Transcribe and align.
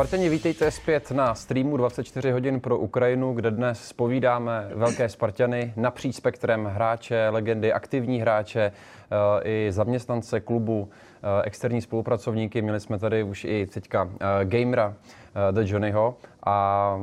Spartani, 0.00 0.28
vítejte 0.28 0.70
zpět 0.70 1.10
na 1.10 1.34
streamu 1.34 1.76
24 1.76 2.30
hodin 2.30 2.60
pro 2.60 2.78
Ukrajinu, 2.78 3.32
kde 3.32 3.50
dnes 3.50 3.84
spovídáme 3.84 4.70
velké 4.74 5.08
Spartany 5.08 5.72
napříč 5.76 6.14
spektrem 6.14 6.64
hráče, 6.64 7.28
legendy, 7.28 7.72
aktivní 7.72 8.20
hráče, 8.20 8.60
eh, 8.62 9.42
i 9.44 9.72
zaměstnance 9.72 10.40
klubu, 10.40 10.90
eh, 10.90 11.42
externí 11.44 11.80
spolupracovníky. 11.80 12.62
Měli 12.62 12.80
jsme 12.80 12.98
tady 12.98 13.22
už 13.22 13.44
i 13.44 13.66
teďka 13.66 14.10
eh, 14.20 14.44
gamera 14.44 14.94
The 15.50 15.60
Johnnyho. 15.64 16.16
A 16.46 16.96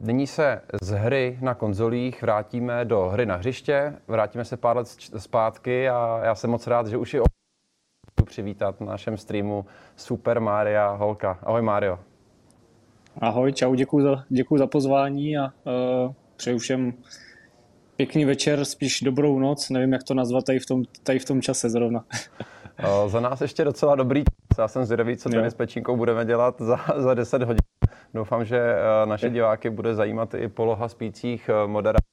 nyní 0.00 0.26
se 0.26 0.60
z 0.82 0.90
hry 0.90 1.38
na 1.40 1.54
konzolích 1.54 2.22
vrátíme 2.22 2.84
do 2.84 3.08
hry 3.08 3.26
na 3.26 3.36
hřiště, 3.36 3.94
vrátíme 4.08 4.44
se 4.44 4.56
pár 4.56 4.76
let 4.76 4.86
zpátky 5.16 5.88
a 5.88 6.20
já 6.24 6.34
jsem 6.34 6.50
moc 6.50 6.66
rád, 6.66 6.86
že 6.86 6.96
už 6.96 7.14
je 7.14 7.20
přivítat 8.24 8.80
na 8.80 8.86
našem 8.86 9.16
streamu 9.16 9.66
Super 9.96 10.40
Maria 10.40 10.90
Holka. 10.90 11.38
Ahoj 11.42 11.62
Mario. 11.62 12.09
Ahoj, 13.18 13.52
čau, 13.52 13.74
děkuji 13.74 14.02
za, 14.02 14.24
děkuji 14.28 14.58
za 14.58 14.66
pozvání 14.66 15.38
a 15.38 15.44
uh, 15.44 16.12
přeju 16.36 16.58
všem 16.58 16.92
pěkný 17.96 18.24
večer, 18.24 18.64
spíš 18.64 19.00
dobrou 19.00 19.38
noc, 19.38 19.70
nevím, 19.70 19.92
jak 19.92 20.02
to 20.02 20.14
nazvat 20.14 20.44
tady 20.44 20.58
v 20.58 20.66
tom, 20.66 20.82
tady 21.02 21.18
v 21.18 21.24
tom 21.24 21.42
čase 21.42 21.70
zrovna. 21.70 22.04
za 23.06 23.20
nás 23.20 23.40
ještě 23.40 23.64
docela 23.64 23.94
dobrý 23.94 24.22
Já 24.58 24.68
jsem 24.68 24.84
zvědavý, 24.84 25.16
co 25.16 25.28
tady 25.28 25.50
s 25.50 25.54
Pečínkou 25.54 25.96
budeme 25.96 26.24
dělat 26.24 26.54
za, 26.58 26.76
za 26.96 27.14
10 27.14 27.42
hodin. 27.42 27.60
Doufám, 28.14 28.44
že 28.44 28.58
e, 28.58 29.06
naše 29.06 29.30
diváky 29.30 29.70
bude 29.70 29.94
zajímat 29.94 30.34
i 30.34 30.48
poloha 30.48 30.88
spících 30.88 31.48
e, 31.48 31.66
moderátorů. 31.66 32.10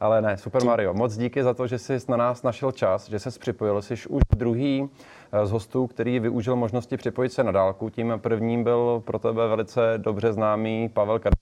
Ale 0.00 0.22
ne, 0.22 0.36
Super 0.36 0.64
Mario, 0.64 0.94
moc 0.94 1.16
díky 1.16 1.42
za 1.42 1.54
to, 1.54 1.66
že 1.66 1.78
jsi 1.78 1.98
na 2.08 2.16
nás 2.16 2.42
našel 2.42 2.72
čas, 2.72 3.08
že 3.08 3.18
jsi 3.18 3.38
připojil. 3.38 3.82
Jsi 3.82 3.94
už 4.08 4.22
druhý 4.36 4.90
Eh, 5.32 5.46
z 5.46 5.50
hostů, 5.50 5.86
který 5.86 6.20
využil 6.20 6.56
možnosti 6.56 6.96
připojit 6.96 7.32
se 7.32 7.44
na 7.44 7.52
dálku. 7.52 7.90
Tím 7.90 8.12
prvním 8.18 8.64
byl 8.64 9.02
pro 9.06 9.18
tebe 9.18 9.48
velice 9.48 9.80
dobře 9.96 10.32
známý 10.32 10.88
Pavel 10.88 11.18
Kadr. 11.18 11.36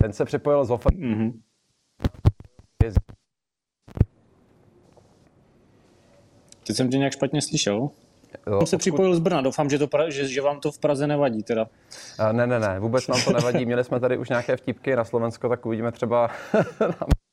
Ten 0.00 0.12
se 0.12 0.24
připojil 0.24 0.64
z 0.64 0.70
Ofer. 0.70 0.92
Mm-hmm. 0.92 1.32
Teď 6.66 6.76
jsem 6.76 6.90
tě 6.90 6.98
nějak 6.98 7.12
špatně 7.12 7.42
slyšel. 7.42 7.90
Jo, 8.46 8.58
jsem 8.58 8.66
se 8.66 8.78
připojil 8.78 9.14
z 9.14 9.18
Brna, 9.18 9.40
doufám, 9.40 9.70
že, 9.70 9.78
to, 9.78 9.88
že, 10.08 10.28
že 10.28 10.42
vám 10.42 10.60
to 10.60 10.72
v 10.72 10.78
Praze 10.78 11.06
nevadí 11.06 11.42
teda. 11.42 11.66
A 12.18 12.32
ne, 12.32 12.46
ne, 12.46 12.60
ne, 12.60 12.80
vůbec 12.80 13.08
nám 13.08 13.22
to 13.24 13.32
nevadí. 13.32 13.66
Měli 13.66 13.84
jsme 13.84 14.00
tady 14.00 14.18
už 14.18 14.28
nějaké 14.28 14.56
vtipky 14.56 14.96
na 14.96 15.04
Slovensko, 15.04 15.48
tak 15.48 15.66
uvidíme 15.66 15.92
třeba 15.92 16.30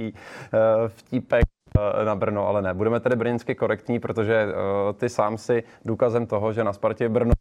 eh, 0.00 0.88
vtípek 0.88 1.44
Eh, 1.76 2.04
na 2.04 2.14
Brno, 2.14 2.48
ale 2.48 2.62
ne. 2.62 2.74
Budeme 2.74 3.00
tedy 3.00 3.16
brněnsky 3.16 3.54
korektní, 3.54 4.00
protože 4.00 4.46
uh, 4.46 4.52
ty 4.92 5.08
sám 5.08 5.38
si 5.38 5.62
důkazem 5.84 6.26
toho, 6.26 6.52
že 6.52 6.64
na 6.64 6.72
Spartě 6.72 7.08
Brno 7.08 7.32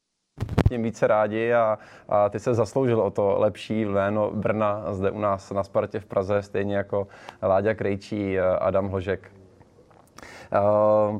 tím 0.69 0.83
více 0.83 1.07
rádi 1.07 1.53
a, 1.53 1.77
a 2.09 2.29
ty 2.29 2.39
se 2.39 2.53
zasloužil 2.53 3.01
o 3.01 3.11
to 3.11 3.35
lepší 3.39 3.85
jméno 3.85 4.31
Brna 4.31 4.93
zde 4.93 5.11
u 5.11 5.19
nás 5.19 5.51
na 5.51 5.63
Spartě 5.63 5.99
v 5.99 6.05
Praze, 6.05 6.41
stejně 6.41 6.75
jako 6.77 7.07
Láďa 7.41 7.73
Krejčí, 7.73 8.39
eh, 8.39 8.41
Adam 8.41 8.89
Hložek. 8.89 9.31
Uh, 10.53 11.19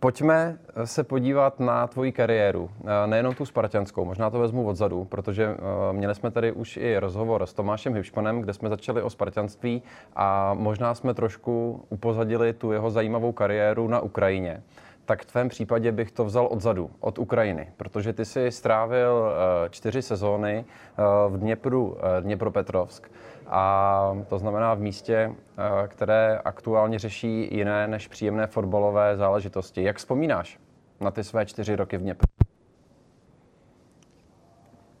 Pojďme 0.00 0.58
se 0.84 1.04
podívat 1.04 1.60
na 1.60 1.86
tvoji 1.86 2.12
kariéru, 2.12 2.70
nejenom 3.06 3.34
tu 3.34 3.46
spartianskou, 3.46 4.04
možná 4.04 4.30
to 4.30 4.38
vezmu 4.38 4.66
odzadu, 4.66 5.04
protože 5.04 5.44
eh, 5.44 5.92
měli 5.92 6.14
jsme 6.14 6.30
tady 6.30 6.52
už 6.52 6.76
i 6.76 6.98
rozhovor 6.98 7.46
s 7.46 7.52
Tomášem 7.52 7.94
Hybšmanem, 7.94 8.40
kde 8.40 8.52
jsme 8.52 8.68
začali 8.68 9.02
o 9.02 9.10
spartianství 9.10 9.82
a 10.16 10.54
možná 10.54 10.94
jsme 10.94 11.14
trošku 11.14 11.84
upozadili 11.88 12.52
tu 12.52 12.72
jeho 12.72 12.90
zajímavou 12.90 13.32
kariéru 13.32 13.88
na 13.88 14.00
Ukrajině. 14.00 14.62
Tak 15.04 15.22
v 15.22 15.26
tvém 15.26 15.48
případě 15.48 15.92
bych 15.92 16.12
to 16.12 16.24
vzal 16.24 16.48
odzadu, 16.50 16.90
od 17.00 17.18
Ukrajiny, 17.18 17.68
protože 17.76 18.12
ty 18.12 18.24
si 18.24 18.50
strávil 18.50 19.32
eh, 19.32 19.68
čtyři 19.70 20.02
sezóny 20.02 20.64
eh, 20.64 21.02
v 21.28 21.38
Dněpru, 21.38 21.96
Dněpropetrovsk 22.20 23.10
a 23.50 24.24
to 24.28 24.38
znamená 24.38 24.74
v 24.74 24.80
místě, 24.80 25.14
eh, 25.14 25.88
které 25.88 26.38
aktuálně 26.38 26.98
řeší 26.98 27.48
jiné 27.56 27.88
než 27.88 28.08
příjemné 28.08 28.46
fotbalové 28.46 29.16
záležitosti. 29.16 29.82
Jak 29.82 29.96
vzpomínáš 29.96 30.58
na 31.00 31.10
ty 31.10 31.24
své 31.24 31.46
čtyři 31.46 31.76
roky 31.76 31.98
v 31.98 32.00
Dněpru? 32.00 32.26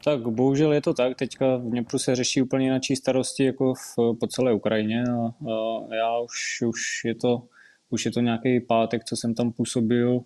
Tak 0.04 0.20
bohužel 0.20 0.72
je 0.72 0.80
to 0.80 0.94
tak. 0.94 1.16
Teďka 1.16 1.56
v 1.56 1.60
Dněpru 1.60 1.98
se 1.98 2.16
řeší 2.16 2.42
úplně 2.42 2.66
jináčí 2.66 2.96
starosti 2.96 3.44
jako 3.44 3.74
v, 3.74 3.96
po 4.20 4.26
celé 4.26 4.52
Ukrajině 4.52 5.04
a, 5.04 5.26
a 5.26 5.94
já 5.94 6.18
už, 6.18 6.62
už 6.62 7.04
je 7.04 7.14
to 7.14 7.42
už 7.90 8.04
je 8.04 8.10
to 8.10 8.20
nějaký 8.20 8.60
pátek, 8.60 9.04
co 9.04 9.16
jsem 9.16 9.34
tam 9.34 9.52
působil. 9.52 10.20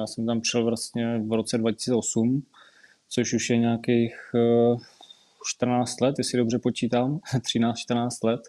Já 0.00 0.06
jsem 0.06 0.26
tam 0.26 0.40
přišel 0.40 0.64
vlastně 0.64 1.18
v 1.18 1.32
roce 1.32 1.58
2008, 1.58 2.42
což 3.08 3.32
už 3.32 3.50
je 3.50 3.56
nějakých 3.56 4.14
eh, 4.34 4.76
14 5.48 6.00
let, 6.00 6.14
jestli 6.18 6.38
dobře 6.38 6.58
počítám, 6.58 7.18
13-14 7.34 8.08
let. 8.24 8.40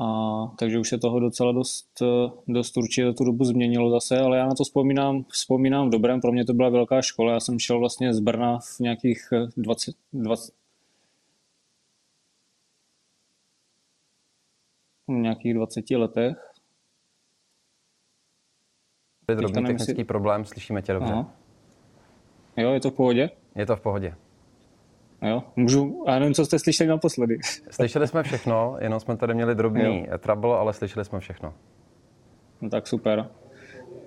A, 0.00 0.46
takže 0.58 0.78
už 0.78 0.88
se 0.88 0.98
toho 0.98 1.20
docela 1.20 1.52
dost, 1.52 2.02
dost 2.48 2.76
určitě 2.76 3.06
za 3.06 3.12
tu 3.12 3.24
dobu 3.24 3.44
změnilo 3.44 3.90
zase, 3.90 4.18
ale 4.18 4.38
já 4.38 4.46
na 4.46 4.54
to 4.54 4.64
vzpomínám, 4.64 5.24
vzpomínám 5.28 5.88
v 5.88 5.90
dobrém, 5.90 6.20
pro 6.20 6.32
mě 6.32 6.44
to 6.44 6.54
byla 6.54 6.68
velká 6.68 7.02
škola, 7.02 7.32
já 7.32 7.40
jsem 7.40 7.58
šel 7.58 7.78
vlastně 7.78 8.14
z 8.14 8.20
Brna 8.20 8.58
v 8.58 8.80
nějakých 8.80 9.28
20, 9.56 9.94
20 10.12 10.54
v 15.08 15.12
nějakých 15.12 15.54
20 15.54 15.90
letech. 15.90 16.52
Drobný 19.26 19.62
technický 19.62 19.94
si... 19.94 20.04
problém, 20.04 20.44
slyšíme 20.44 20.82
tě 20.82 20.92
dobře. 20.92 21.12
Aha. 21.12 21.34
Jo, 22.56 22.72
je 22.72 22.80
to 22.80 22.90
v 22.90 22.94
pohodě? 22.94 23.30
Je 23.54 23.66
to 23.66 23.76
v 23.76 23.80
pohodě. 23.80 24.14
Jo, 25.22 25.42
můžu, 25.56 26.04
já 26.06 26.18
nevím, 26.18 26.34
co 26.34 26.44
jste 26.44 26.58
slyšeli 26.58 26.88
naposledy. 26.88 27.38
Slyšeli 27.70 28.08
jsme 28.08 28.22
všechno, 28.22 28.76
jenom 28.80 29.00
jsme 29.00 29.16
tady 29.16 29.34
měli 29.34 29.54
drobný 29.54 30.06
jo. 30.10 30.18
trouble, 30.18 30.56
ale 30.56 30.72
slyšeli 30.72 31.04
jsme 31.04 31.20
všechno. 31.20 31.54
No 32.60 32.70
tak 32.70 32.86
super. 32.86 33.18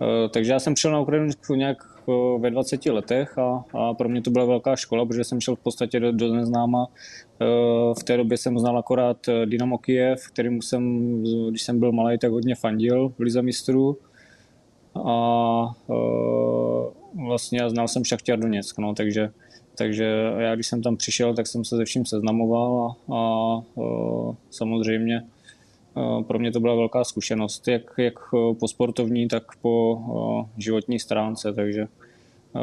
Uh, 0.02 0.30
takže 0.34 0.52
já 0.52 0.60
jsem 0.60 0.74
přišel 0.74 0.92
na 0.92 1.00
Ukrajinu 1.00 1.30
nějak 1.56 1.78
uh, 2.06 2.42
ve 2.42 2.52
20 2.52 2.86
letech 2.86 3.38
a, 3.38 3.64
a 3.74 3.94
pro 3.94 4.10
mě 4.10 4.22
to 4.22 4.32
byla 4.32 4.46
velká 4.46 4.76
škola, 4.76 5.06
protože 5.06 5.24
jsem 5.24 5.42
šel 5.42 5.56
v 5.56 5.60
podstatě 5.60 6.00
do, 6.00 6.12
do 6.12 6.34
neznáma. 6.34 6.88
Uh, 6.88 7.94
v 8.00 8.04
té 8.04 8.18
době 8.18 8.38
jsem 8.38 8.60
znal 8.60 8.78
akorát 8.78 9.18
Dynamo 9.46 9.78
Kiev, 9.78 10.28
kterým 10.28 10.62
jsem, 10.62 11.24
když 11.50 11.62
jsem 11.62 11.80
byl 11.80 11.92
malý, 11.92 12.18
tak 12.18 12.32
hodně 12.32 12.56
fandil 12.56 13.10
v 13.10 13.20
Lize 13.20 13.42
mistrů. 13.42 13.98
A 15.06 15.74
vlastně 17.16 17.70
znal 17.70 17.88
jsem 17.88 18.04
Šachtěr 18.04 18.40
Doněck, 18.40 18.78
no, 18.78 18.94
takže 18.94 19.32
takže 19.78 20.06
já, 20.38 20.56
když 20.56 20.68
jsem 20.68 20.82
tam 20.82 20.98
přišel, 20.98 21.34
tak 21.34 21.48
jsem 21.48 21.66
se 21.66 21.78
se 21.78 21.86
vším 21.86 22.06
seznamoval 22.06 22.98
a, 23.10 23.14
a, 23.16 23.18
a 23.18 24.36
samozřejmě 24.52 25.24
a 25.96 26.22
pro 26.22 26.40
mě 26.40 26.52
to 26.52 26.60
byla 26.60 26.76
velká 26.76 27.04
zkušenost, 27.04 27.68
jak, 27.68 27.82
jak 27.98 28.14
po 28.60 28.68
sportovní, 28.68 29.28
tak 29.28 29.44
po 29.62 29.98
a, 29.98 30.50
životní 30.58 31.00
stránce, 31.00 31.54
takže 31.54 31.88
a, 32.56 32.60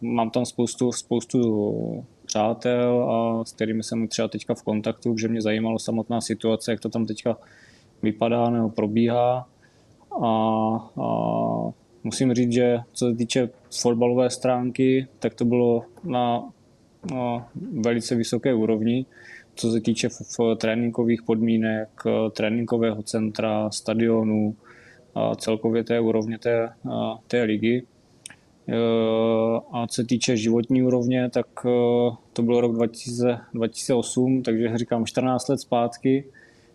mám 0.00 0.30
tam 0.30 0.44
spoustu, 0.44 0.92
spoustu 0.92 2.04
přátel, 2.26 3.10
a 3.10 3.44
s 3.44 3.52
kterými 3.52 3.82
jsem 3.82 4.08
třeba 4.08 4.28
teďka 4.28 4.54
v 4.54 4.62
kontaktu, 4.62 5.18
že 5.18 5.28
mě 5.28 5.42
zajímalo 5.42 5.78
samotná 5.78 6.20
situace, 6.20 6.70
jak 6.70 6.80
to 6.80 6.88
tam 6.88 7.06
teďka 7.06 7.36
vypadá 8.02 8.50
nebo 8.50 8.68
probíhá. 8.68 9.48
A, 10.22 10.28
a 11.02 11.08
musím 12.04 12.34
říct, 12.34 12.52
že 12.52 12.78
co 12.92 13.10
se 13.10 13.14
týče 13.14 13.48
fotbalové 13.80 14.30
stránky, 14.30 15.06
tak 15.18 15.34
to 15.34 15.44
bylo 15.44 15.84
na, 16.04 16.50
na 17.14 17.48
velice 17.80 18.14
vysoké 18.14 18.54
úrovni. 18.54 19.06
Co 19.54 19.70
se 19.70 19.80
týče 19.80 20.08
v 20.08 20.56
tréninkových 20.56 21.22
podmínek, 21.22 21.88
tréninkového 22.32 23.02
centra, 23.02 23.70
stadionu 23.70 24.56
a 25.14 25.34
celkově 25.34 25.84
té 25.84 26.00
úrovně 26.00 26.38
té, 26.38 26.68
té 27.26 27.42
ligy. 27.42 27.82
E, 28.68 28.76
a 29.72 29.86
co 29.86 29.94
se 29.94 30.04
týče 30.04 30.36
životní 30.36 30.82
úrovně, 30.82 31.30
tak 31.30 31.46
to 32.32 32.42
bylo 32.42 32.60
rok 32.60 32.74
2000, 32.74 33.38
2008, 33.54 34.42
takže 34.42 34.78
říkám 34.78 35.06
14 35.06 35.48
let 35.48 35.60
zpátky. 35.60 36.24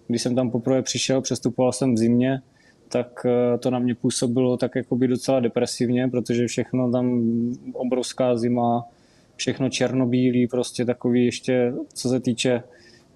Když 0.07 0.21
jsem 0.21 0.35
tam 0.35 0.51
poprvé 0.51 0.81
přišel, 0.81 1.21
přestupoval 1.21 1.71
jsem 1.71 1.93
v 1.93 1.97
zimě, 1.97 2.41
tak 2.93 3.25
eh, 3.25 3.57
to 3.57 3.71
na 3.71 3.79
mě 3.79 3.95
působilo 3.95 4.57
tak 4.57 4.71
by 4.95 5.07
docela 5.07 5.39
depresivně, 5.39 6.07
protože 6.07 6.47
všechno 6.47 6.91
tam 6.91 7.23
obrovská 7.73 8.37
zima, 8.37 8.85
všechno 9.35 9.69
černobílý, 9.69 10.47
prostě 10.47 10.85
takový 10.85 11.25
ještě, 11.25 11.73
co 11.93 12.09
se 12.09 12.19
týče 12.19 12.63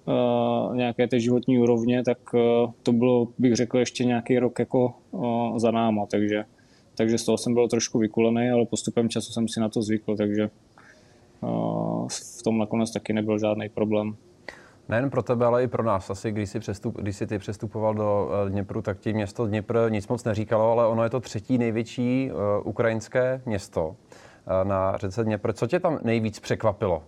uh, 0.06 0.75
nějaké 0.75 1.07
té 1.07 1.19
životní 1.19 1.59
úrovně, 1.59 2.03
tak 2.03 2.18
uh, 2.33 2.71
to 2.83 2.91
bylo, 2.91 3.27
bych 3.38 3.56
řekl, 3.56 3.77
ještě 3.77 4.06
nějaký 4.06 4.39
rok 4.39 4.59
jako 4.59 4.94
uh, 5.12 5.57
za 5.57 5.71
náma, 5.71 6.06
takže, 6.06 6.44
takže 6.95 7.18
z 7.18 7.25
toho 7.25 7.38
jsem 7.38 7.53
byl 7.53 7.68
trošku 7.68 8.00
vykulený, 8.00 8.50
ale 8.50 8.65
postupem 8.65 9.09
času 9.09 9.33
jsem 9.33 9.47
si 9.47 9.59
na 9.59 9.69
to 9.69 9.81
zvykl, 9.81 10.15
takže 10.15 10.50
v 12.39 12.44
tom 12.44 12.57
nakonec 12.57 12.91
taky 12.91 13.13
nebyl 13.13 13.39
žádný 13.39 13.69
problém. 13.69 14.15
Nejen 14.89 15.10
pro 15.10 15.24
tebe, 15.24 15.45
ale 15.45 15.63
i 15.63 15.68
pro 15.68 15.84
nás. 15.84 16.10
Asi 16.10 16.31
když 16.31 16.50
jsi, 16.50 16.60
přestup, 16.60 16.98
když 16.98 17.16
jsi 17.16 17.28
ty 17.28 17.39
přestupoval 17.39 17.94
do 17.94 18.30
eh, 18.45 18.50
Dněpru, 18.50 18.81
tak 18.81 19.00
ti 19.00 19.13
město 19.13 19.48
Dněpr 19.48 19.78
nic 19.89 20.07
moc 20.07 20.24
neříkalo, 20.24 20.72
ale 20.72 20.88
ono 20.88 21.04
je 21.04 21.10
to 21.10 21.19
třetí 21.19 21.57
největší 21.57 22.31
uh, 22.31 22.39
ukrajinské 22.63 23.42
město. 23.45 23.95
na 24.63 24.98
řece 24.98 25.24
Dněpr. 25.24 25.54
Co 25.54 25.68
tě 25.68 25.80
tam 25.80 26.00
nejvíc 26.04 26.39
překvapilo 26.39 27.04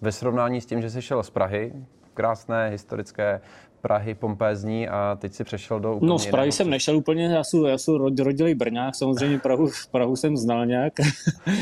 ve 0.00 0.12
srovnání 0.12 0.60
s 0.60 0.66
tím, 0.66 0.82
že 0.82 0.90
jsi 0.90 1.02
šel 1.02 1.22
z 1.22 1.30
Prahy, 1.30 1.72
krásné 2.14 2.68
historické 2.68 3.40
Prahy 3.80 4.14
pompézní 4.14 4.88
a 4.88 5.16
teď 5.20 5.32
si 5.32 5.44
přešel 5.44 5.80
do 5.80 5.94
úplně 5.94 6.08
No 6.08 6.18
z 6.18 6.26
Prahy 6.26 6.52
jsem 6.52 6.70
nešel 6.70 6.96
úplně, 6.96 7.26
já 7.26 7.44
jsem, 7.44 7.64
já 7.64 7.78
jsem 7.78 7.94
rodilý 8.18 8.54
Brňák, 8.54 8.94
samozřejmě 8.94 9.38
Prahu, 9.38 9.68
Prahu 9.90 10.16
jsem 10.16 10.36
znal 10.36 10.66
nějak. 10.66 10.92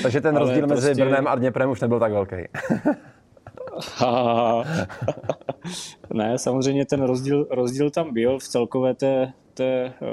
Takže 0.03 0.21
ten 0.21 0.37
rozdíl 0.43 0.67
prostě... 0.67 0.89
mezi 0.89 1.03
Brnem 1.03 1.27
a 1.29 1.35
Dněprem 1.35 1.71
už 1.71 1.81
nebyl 1.81 2.01
tak 2.01 2.13
velký. 2.13 2.37
ne, 6.15 6.39
samozřejmě 6.39 6.87
ten 6.87 7.03
rozdíl, 7.03 7.47
rozdíl 7.51 7.91
tam 7.91 8.15
byl 8.15 8.39
v 8.39 8.49
celkové 8.49 8.95
té, 8.95 9.33
té 9.55 9.93
uh, 10.01 10.09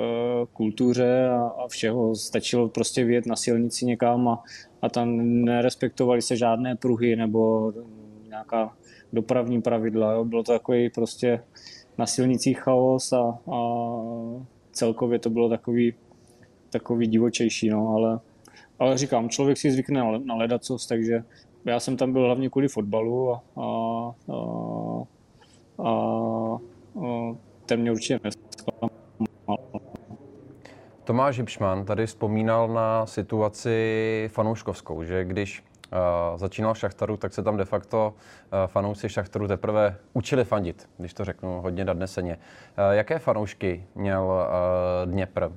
kultuře 0.53 1.27
a, 1.27 1.41
a 1.41 1.67
všeho. 1.67 2.15
Stačilo 2.15 2.69
prostě 2.69 3.03
vyjet 3.03 3.25
na 3.25 3.35
silnici 3.35 3.85
někam 3.85 4.27
a, 4.27 4.43
a 4.81 4.89
tam 4.89 5.17
nerespektovali 5.45 6.21
se 6.21 6.35
žádné 6.35 6.75
pruhy 6.75 7.15
nebo 7.15 7.73
nějaká 8.27 8.73
dopravní 9.13 9.61
pravidla. 9.61 10.11
Jo. 10.11 10.25
Bylo 10.25 10.43
to 10.43 10.51
takový 10.51 10.89
prostě 10.89 11.43
na 11.97 12.05
silnicích 12.05 12.59
chaos 12.59 13.13
a, 13.13 13.39
a 13.53 13.59
celkově 14.71 15.19
to 15.19 15.29
bylo 15.29 15.49
takový, 15.49 15.93
takový 16.69 17.07
divočejší, 17.07 17.69
no, 17.69 17.89
ale, 17.89 18.19
ale 18.79 18.97
říkám, 18.97 19.29
člověk 19.29 19.57
si 19.57 19.71
zvykne 19.71 19.99
na, 19.99 20.17
na 20.17 20.35
ledacos, 20.35 20.87
takže 20.87 21.23
já 21.65 21.79
jsem 21.79 21.97
tam 21.97 22.13
byl 22.13 22.25
hlavně 22.25 22.49
kvůli 22.49 22.67
fotbalu 22.67 23.33
a, 23.33 23.43
a, 23.57 23.65
a, 24.33 24.41
a, 25.83 25.91
a 27.05 27.35
ten 27.65 27.81
mě 27.81 27.91
určitě 27.91 28.19
nesklamal. 28.23 28.89
Tomáš 31.03 31.37
Hipšman 31.37 31.85
tady 31.85 32.05
vzpomínal 32.05 32.67
na 32.67 33.05
situaci 33.05 34.29
fanouškovskou, 34.33 35.03
že 35.03 35.23
když 35.23 35.63
uh, 35.91 36.37
začínal 36.37 36.73
v 36.73 36.77
Šachtaru, 36.77 37.17
tak 37.17 37.33
se 37.33 37.43
tam 37.43 37.57
de 37.57 37.65
facto 37.65 38.13
uh, 38.13 38.67
fanoušci 38.67 39.09
Šachtaru 39.09 39.47
teprve 39.47 39.97
učili 40.13 40.43
fandit, 40.43 40.89
když 40.97 41.13
to 41.13 41.25
řeknu 41.25 41.61
hodně 41.61 41.85
nadneseně. 41.85 42.37
Uh, 42.37 42.93
jaké 42.93 43.19
fanoušky 43.19 43.87
měl 43.95 44.47
Dněpr? 45.05 45.49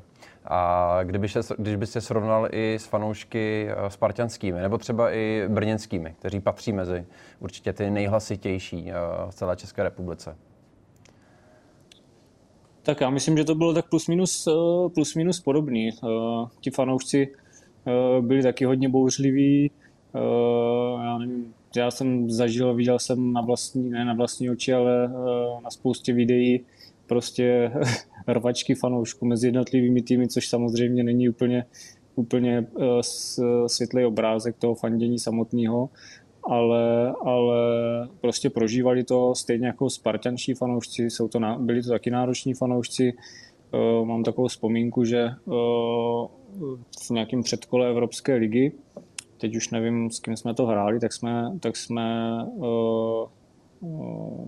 A 0.51 1.01
kdyby 1.05 1.29
se, 1.29 1.41
když 1.59 1.77
byste 1.77 2.01
srovnal 2.01 2.49
i 2.53 2.75
s 2.75 2.87
fanoušky 2.87 3.69
spartianskými, 3.89 4.61
nebo 4.61 4.79
třeba 4.79 5.13
i 5.13 5.45
brněnskými, 5.49 6.15
kteří 6.19 6.41
patří 6.41 6.73
mezi 6.73 7.07
určitě 7.41 7.73
ty 7.73 7.91
nejhlasitější 7.91 8.91
v 9.31 9.35
celé 9.35 9.57
České 9.57 9.83
republice? 9.83 10.37
Tak 12.83 13.01
já 13.01 13.11
myslím, 13.11 13.37
že 13.37 13.45
to 13.45 13.55
bylo 13.55 13.75
tak 13.75 13.89
plus 13.89 14.09
minus, 14.09 14.49
plus 14.95 15.15
minus 15.15 15.41
podobný. 15.41 15.91
Ti 16.61 16.71
fanoušci 16.71 17.35
byli 18.21 18.43
taky 18.43 18.65
hodně 18.65 18.89
bouřliví, 18.89 19.71
já 21.05 21.19
nevím, 21.19 21.55
já 21.77 21.91
jsem 21.91 22.31
zažil, 22.31 22.75
viděl 22.75 22.99
jsem 22.99 23.33
na 23.33 23.41
vlastní, 23.41 23.91
ne 23.91 24.05
na 24.05 24.15
vlastní 24.15 24.51
oči, 24.51 24.75
ale 24.75 25.09
na 25.65 25.71
spoustě 25.71 26.13
videí 26.13 26.65
prostě 27.09 27.73
rvačky 28.29 28.75
fanoušků 28.75 29.27
mezi 29.27 29.47
jednotlivými 29.47 30.03
týmy, 30.03 30.29
což 30.29 30.49
samozřejmě 30.49 31.05
není 31.05 31.29
úplně, 31.29 31.65
úplně 32.15 32.67
uh, 32.73 33.01
světlý 33.67 34.05
obrázek 34.05 34.57
toho 34.57 34.75
fandění 34.75 35.19
samotného, 35.19 35.91
ale, 36.43 37.15
ale 37.25 37.59
prostě 38.21 38.51
prožívali 38.51 39.05
to 39.05 39.35
stejně 39.35 39.67
jako 39.67 39.91
spartanští 39.91 40.55
fanoušci, 40.55 41.03
jsou 41.03 41.29
to, 41.29 41.41
byli 41.59 41.83
to 41.83 41.89
taky 41.89 42.11
nároční 42.11 42.55
fanoušci, 42.55 43.13
uh, 43.13 44.07
mám 44.07 44.25
takovou 44.25 44.49
vzpomínku, 44.49 45.05
že 45.05 45.29
uh, 45.45 45.55
v 47.07 47.11
nějakém 47.11 47.43
předkole 47.43 47.91
Evropské 47.91 48.35
ligy 48.35 48.73
teď 49.39 49.57
už 49.57 49.71
nevím, 49.71 50.11
s 50.11 50.21
kým 50.21 50.37
jsme 50.37 50.55
to 50.55 50.67
hráli, 50.67 51.01
tak 51.01 51.13
jsme, 51.13 51.53
tak 51.61 51.77
jsme 51.77 52.37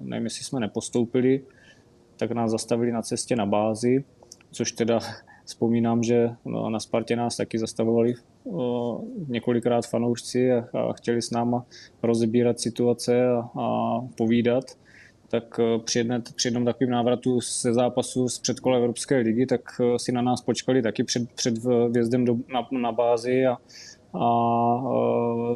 nevím, 0.02 0.24
jestli 0.24 0.44
jsme 0.44 0.60
nepostoupili, 0.60 1.40
tak 2.20 2.31
nás 2.32 2.50
zastavili 2.50 2.93
na 2.93 3.02
cestě 3.02 3.37
na 3.37 3.46
bázi, 3.46 4.05
což 4.50 4.72
teda 4.72 5.00
vzpomínám, 5.44 6.02
že 6.02 6.31
no, 6.44 6.70
na 6.70 6.81
Spartě 6.81 7.17
nás 7.17 7.37
taky 7.37 7.58
zastavovali 7.58 8.14
několikrát 9.28 9.87
fanoušci 9.87 10.52
a, 10.52 10.64
chtěli 10.93 11.22
s 11.22 11.31
náma 11.31 11.67
rozebírat 12.02 12.61
situace 12.61 13.28
a, 13.28 13.44
povídat. 14.17 14.64
Tak 15.28 15.61
při, 15.84 15.99
jedné, 15.99 16.22
při 16.34 16.49
jednom 16.49 16.64
takovém 16.64 16.90
návratu 16.90 17.40
ze 17.40 17.75
zápasu 17.75 18.28
z 18.28 18.38
předkola 18.38 18.76
Evropské 18.76 19.17
ligy, 19.17 19.46
tak 19.46 19.61
si 19.96 20.12
na 20.12 20.22
nás 20.22 20.40
počkali 20.40 20.82
taky 20.82 21.05
před, 21.05 21.31
před 21.32 21.55
vjezdem 21.90 22.25
do, 22.25 22.37
na, 22.52 22.69
na 22.81 22.93
bázi 22.93 23.46
a, 23.46 23.56
a 24.14 24.28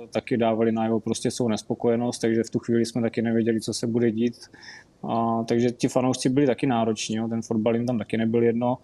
e, 0.05 0.07
taky 0.07 0.37
dávali 0.37 0.73
najevo 0.73 1.01
prostě 1.01 1.31
svou 1.31 1.49
nespokojenost, 1.49 2.19
takže 2.19 2.43
v 2.43 2.51
tu 2.51 2.59
chvíli 2.59 2.87
jsme 2.87 3.03
taky 3.03 3.23
nevěděli, 3.23 3.61
co 3.61 3.75
se 3.75 3.87
bude 3.87 4.11
dít. 4.11 4.37
A, 5.09 5.43
takže 5.49 5.71
ti 5.71 5.89
fanoušci 5.89 6.29
byli 6.29 6.47
taky 6.47 6.67
nároční, 6.67 7.17
jo. 7.17 7.29
ten 7.29 7.43
fotbal 7.43 7.77
jim 7.77 7.87
tam 7.87 7.99
taky 7.99 8.17
nebyl 8.17 8.43
jedno. 8.43 8.79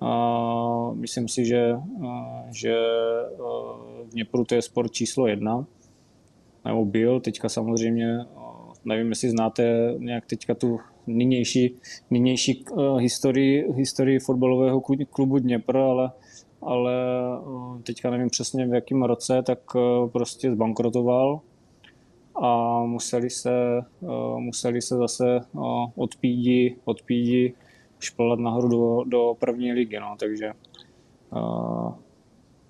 A, 0.00 0.92
myslím 0.94 1.28
si, 1.28 1.44
že, 1.44 1.72
a, 2.08 2.42
že 2.50 2.76
v 4.04 4.08
Dněpru 4.12 4.44
to 4.44 4.54
je 4.54 4.62
sport 4.62 4.92
číslo 4.92 5.26
jedna, 5.26 5.66
nebo 6.64 6.84
byl, 6.84 7.20
teďka 7.20 7.48
samozřejmě, 7.48 8.18
nevím, 8.84 9.08
jestli 9.08 9.30
znáte 9.30 9.94
nějak 9.98 10.26
teďka 10.26 10.54
tu 10.54 10.80
nynější, 11.06 11.74
nynější 12.10 12.64
uh, 12.70 12.96
historii, 12.96 13.72
historii 13.72 14.18
fotbalového 14.18 14.80
klubu 15.10 15.38
Dněpr, 15.38 15.76
ale 15.76 16.10
ale 16.62 16.94
eh, 17.78 17.82
teďka 17.82 18.10
nevím 18.10 18.30
přesně 18.30 18.66
v 18.66 18.74
jakém 18.74 19.02
roce, 19.02 19.42
tak 19.42 19.58
eh, 19.76 20.08
prostě 20.08 20.50
zbankrotoval 20.50 21.40
a 22.42 22.80
museli 22.84 23.30
se, 23.30 23.78
eh, 23.78 24.40
museli 24.40 24.82
se 24.82 24.96
zase 24.96 25.40
od 25.96 26.16
pídi, 26.16 26.76
od 26.84 27.02
pídi 27.02 27.54
šplat 27.98 28.38
nahoru 28.38 28.68
do, 28.68 29.04
do 29.04 29.36
první 29.38 29.72
ligy, 29.72 30.00
no, 30.00 30.16
takže 30.18 30.52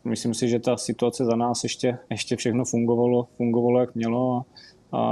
myslím 0.05 0.35
si, 0.35 0.49
že 0.49 0.59
ta 0.59 0.77
situace 0.77 1.25
za 1.25 1.37
nás 1.37 1.63
ještě, 1.63 1.99
ještě 2.11 2.37
všechno 2.37 2.65
fungovalo, 2.65 3.29
fungovalo 3.37 3.81
jak 3.81 3.95
mělo 3.95 4.37
a, 4.37 4.45
a 4.93 5.03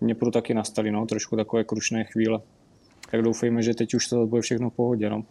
mě 0.00 0.14
pro 0.14 0.30
taky 0.30 0.54
nastaly 0.54 0.90
no, 0.90 1.06
trošku 1.06 1.36
takové 1.36 1.64
krušné 1.64 2.04
chvíle. 2.04 2.40
Tak 3.10 3.22
doufejme, 3.22 3.62
že 3.62 3.74
teď 3.74 3.94
už 3.94 4.08
to 4.08 4.26
bude 4.26 4.42
všechno 4.42 4.70
v 4.70 4.74
pohodě. 4.74 5.10
No. 5.10 5.24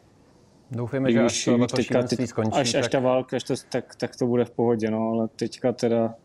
Doufejme, 0.71 1.11
že 1.11 1.19
až 1.19 1.45
to 1.45 1.67
teďka, 1.67 2.03
teď, 2.03 2.29
skončí. 2.29 2.59
Až, 2.59 2.71
tak... 2.71 2.83
až 2.83 2.91
ta 2.91 2.99
válka, 2.99 3.35
až 3.35 3.43
to, 3.43 3.53
tak, 3.69 3.95
tak 3.95 4.15
to 4.15 4.27
bude 4.27 4.45
v 4.45 4.51
pohodě, 4.51 4.91
no, 4.91 5.09
ale 5.13 5.27
teďka 5.27 5.71
teda 5.71 6.15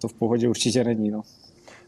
to 0.00 0.08
v 0.08 0.14
pohodě 0.14 0.48
určitě 0.48 0.84
není. 0.84 1.10
No. 1.10 1.22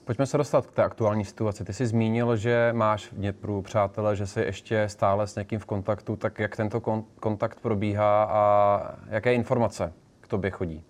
Pojďme 0.05 0.27
se 0.27 0.39
dostat 0.39 0.67
k 0.67 0.73
té 0.73 0.83
aktuální 0.83 1.25
situaci. 1.25 1.65
Ty 1.65 1.73
jsi 1.73 1.87
zmínil, 1.87 2.37
že 2.37 2.71
máš 2.73 3.07
v 3.07 3.15
Dněpru 3.15 3.63
přátele, 3.63 4.17
že 4.17 4.27
jsi 4.27 4.41
ještě 4.41 4.89
stále 4.89 5.27
s 5.27 5.37
někým 5.37 5.59
v 5.59 5.67
kontaktu, 5.67 6.17
tak 6.17 6.39
jak 6.39 6.57
tento 6.57 6.79
kon- 6.79 7.05
kontakt 7.21 7.61
probíhá 7.61 8.25
a 8.25 8.99
jaké 9.09 9.35
informace 9.35 9.93
k 10.21 10.29
tobě 10.29 10.51
chodí? 10.51 10.83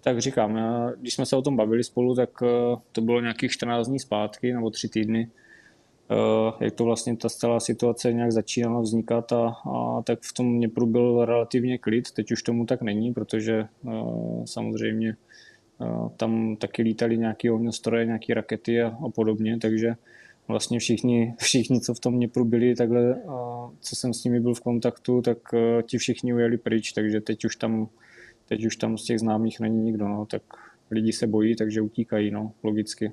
Tak 0.00 0.18
říkám, 0.20 0.60
když 1.00 1.14
jsme 1.14 1.26
se 1.26 1.36
o 1.36 1.42
tom 1.42 1.56
bavili 1.56 1.84
spolu, 1.84 2.14
tak 2.14 2.30
eh, 2.42 2.76
to 2.92 3.00
bylo 3.00 3.20
nějakých 3.20 3.52
14 3.52 3.88
dní 3.88 3.98
zpátky 3.98 4.52
nebo 4.52 4.70
3 4.70 4.88
týdny, 4.88 5.30
jak 6.60 6.74
to 6.74 6.84
vlastně 6.84 7.16
ta 7.16 7.28
celá 7.28 7.60
situace 7.60 8.12
nějak 8.12 8.32
začínala 8.32 8.80
vznikat 8.80 9.32
a, 9.32 9.48
a 9.48 10.02
tak 10.02 10.18
v 10.22 10.32
tom 10.32 10.56
Dněpru 10.56 10.86
byl 10.86 11.24
relativně 11.24 11.78
klid, 11.78 12.10
teď 12.10 12.32
už 12.32 12.42
tomu 12.42 12.66
tak 12.66 12.82
není, 12.82 13.14
protože 13.14 13.64
uh, 13.82 14.44
samozřejmě 14.44 15.16
uh, 15.78 16.08
tam 16.08 16.56
taky 16.56 16.82
lítali 16.82 17.18
nějaké 17.18 17.52
ohňostroje, 17.52 18.06
nějaké 18.06 18.34
rakety 18.34 18.82
a, 18.82 18.88
a 19.06 19.08
podobně, 19.08 19.58
takže 19.58 19.94
vlastně 20.48 20.78
všichni, 20.78 21.34
všichni, 21.38 21.80
co 21.80 21.94
v 21.94 22.00
tom 22.00 22.16
Dněpru 22.16 22.44
byli, 22.44 22.74
takhle, 22.74 23.14
uh, 23.14 23.70
co 23.80 23.96
jsem 23.96 24.14
s 24.14 24.24
nimi 24.24 24.40
byl 24.40 24.54
v 24.54 24.60
kontaktu, 24.60 25.22
tak 25.22 25.38
ti 25.82 25.98
všichni 25.98 26.34
ujeli 26.34 26.58
pryč, 26.58 26.92
takže 26.92 27.20
teď 27.20 27.44
už 27.44 27.56
tam, 27.56 27.88
teď 28.46 28.66
už 28.66 28.76
tam 28.76 28.98
z 28.98 29.04
těch 29.04 29.18
známých 29.20 29.60
není 29.60 29.82
nikdo, 29.82 30.08
no, 30.08 30.26
tak 30.26 30.42
lidi 30.90 31.12
se 31.12 31.26
bojí, 31.26 31.56
takže 31.56 31.80
utíkají, 31.80 32.30
no, 32.30 32.52
logicky. 32.62 33.12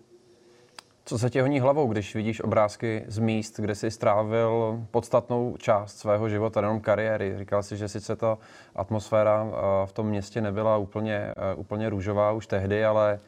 Co 1.05 1.19
se 1.19 1.29
ti 1.29 1.39
honí 1.39 1.59
hlavou, 1.59 1.87
když 1.87 2.15
vidíš 2.15 2.41
obrázky 2.41 3.03
z 3.07 3.19
míst, 3.19 3.59
kde 3.59 3.75
jsi 3.75 3.91
strávil 3.91 4.79
podstatnou 4.91 5.55
část 5.57 5.97
svého 5.97 6.29
života, 6.29 6.61
nejenom 6.61 6.81
kariéry? 6.81 7.37
Říkal 7.37 7.63
jsi, 7.63 7.77
že 7.77 7.87
sice 7.87 8.15
ta 8.15 8.37
atmosféra 8.75 9.47
eh, 9.47 9.87
v 9.87 9.91
tom 9.91 10.07
městě 10.07 10.41
nebyla 10.41 10.77
úplně, 10.77 11.15
eh, 11.15 11.55
úplně 11.55 11.89
růžová 11.89 12.31
už 12.31 12.47
tehdy, 12.47 12.85
ale 12.85 13.19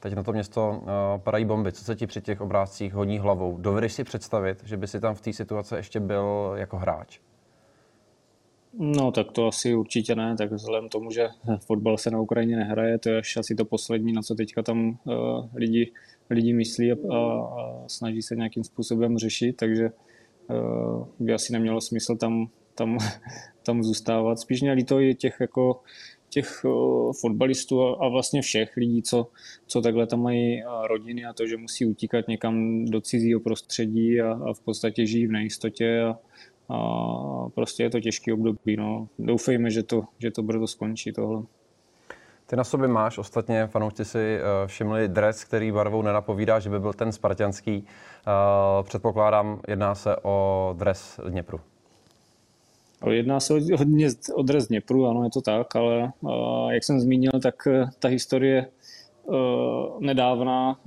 teď 0.00 0.14
na 0.14 0.22
to 0.22 0.32
město 0.32 0.82
eh, 0.82 1.18
padají 1.18 1.44
bomby. 1.44 1.72
Co 1.72 1.84
se 1.84 1.96
ti 1.96 2.06
při 2.06 2.20
těch 2.20 2.40
obrázcích 2.40 2.94
honí 2.94 3.18
hlavou? 3.18 3.56
Dovedeš 3.58 3.92
si 3.92 4.04
představit, 4.04 4.64
že 4.64 4.76
by 4.76 4.86
si 4.86 5.00
tam 5.00 5.14
v 5.14 5.20
té 5.20 5.32
situaci 5.32 5.74
ještě 5.74 6.00
byl 6.00 6.52
jako 6.56 6.76
hráč? 6.76 7.18
No 8.72 9.12
tak 9.12 9.32
to 9.32 9.46
asi 9.46 9.74
určitě 9.74 10.14
ne, 10.14 10.36
tak 10.36 10.52
vzhledem 10.52 10.88
tomu, 10.88 11.10
že 11.10 11.28
fotbal 11.66 11.98
se 11.98 12.10
na 12.10 12.20
Ukrajině 12.20 12.56
nehraje, 12.56 12.98
to 12.98 13.08
je 13.08 13.22
asi 13.38 13.54
to 13.54 13.64
poslední, 13.64 14.12
na 14.12 14.22
co 14.22 14.34
teďka 14.34 14.62
tam 14.62 14.98
uh, 15.04 15.48
lidi, 15.54 15.92
lidi 16.30 16.52
myslí 16.52 16.92
a, 16.92 16.96
a, 17.14 17.84
snaží 17.86 18.22
se 18.22 18.36
nějakým 18.36 18.64
způsobem 18.64 19.18
řešit, 19.18 19.56
takže 19.56 19.90
uh, 20.50 21.06
by 21.18 21.34
asi 21.34 21.52
nemělo 21.52 21.80
smysl 21.80 22.16
tam, 22.16 22.48
tam, 22.74 22.98
tam 23.62 23.82
zůstávat. 23.82 24.38
Spíš 24.38 24.62
mě 24.62 24.72
líto 24.72 25.00
i 25.00 25.14
těch 25.14 25.36
jako 25.40 25.80
těch 26.30 26.64
fotbalistů 27.20 28.02
a 28.02 28.08
vlastně 28.08 28.42
všech 28.42 28.76
lidí, 28.76 29.02
co, 29.02 29.30
co 29.66 29.80
takhle 29.82 30.06
tam 30.06 30.22
mají 30.22 30.62
rodiny 30.88 31.24
a 31.24 31.32
to, 31.32 31.46
že 31.46 31.56
musí 31.56 31.86
utíkat 31.86 32.28
někam 32.28 32.84
do 32.84 33.00
cizího 33.00 33.40
prostředí 33.40 34.20
a, 34.20 34.32
a 34.32 34.52
v 34.52 34.60
podstatě 34.60 35.06
žijí 35.06 35.26
v 35.26 35.32
nejistotě 35.32 36.00
a, 36.00 36.18
a 36.74 37.48
prostě 37.48 37.82
je 37.82 37.90
to 37.90 38.00
těžký 38.00 38.32
období. 38.32 38.76
No. 38.76 39.08
Doufejme, 39.18 39.70
že 39.70 39.82
to, 39.82 40.04
že 40.18 40.30
to 40.30 40.42
brzo 40.42 40.66
skončí 40.66 41.12
tohle. 41.12 41.42
Ty 42.50 42.56
na 42.56 42.64
sobě 42.64 42.88
máš, 42.88 43.18
ostatně 43.18 43.66
fanoušci 43.66 44.04
si 44.04 44.18
eh, 44.18 44.66
všimli 44.66 45.08
dres, 45.08 45.44
který 45.44 45.72
barvou 45.72 46.02
nenapovídá, 46.02 46.58
že 46.58 46.70
by 46.70 46.80
byl 46.80 46.92
ten 46.92 47.12
spartianský. 47.12 47.84
Eh, 47.86 48.82
předpokládám, 48.82 49.60
jedná 49.68 49.94
se 49.94 50.16
o 50.22 50.74
dres 50.78 51.20
Dněpru. 51.28 51.60
Jedná 53.10 53.40
se 53.40 53.54
hodně 53.76 54.08
o 54.34 54.42
dres 54.42 54.68
Dněpru, 54.68 55.06
ano, 55.06 55.24
je 55.24 55.30
to 55.30 55.40
tak, 55.40 55.76
ale 55.76 56.12
eh, 56.28 56.74
jak 56.74 56.84
jsem 56.84 57.00
zmínil, 57.00 57.32
tak 57.42 57.68
ta 57.98 58.08
historie 58.08 58.66
nedávná 59.98 60.78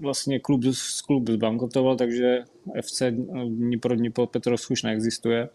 vlastně 0.00 0.40
klub, 0.40 0.60
klub 1.06 1.28
zbankrotoval, 1.28 1.96
takže 1.96 2.44
FC 2.82 3.02
Dnipro 3.48 3.96
Dnipro 3.96 4.26
Petrovsk 4.26 4.70
už 4.70 4.82
neexistuje. 4.82 5.48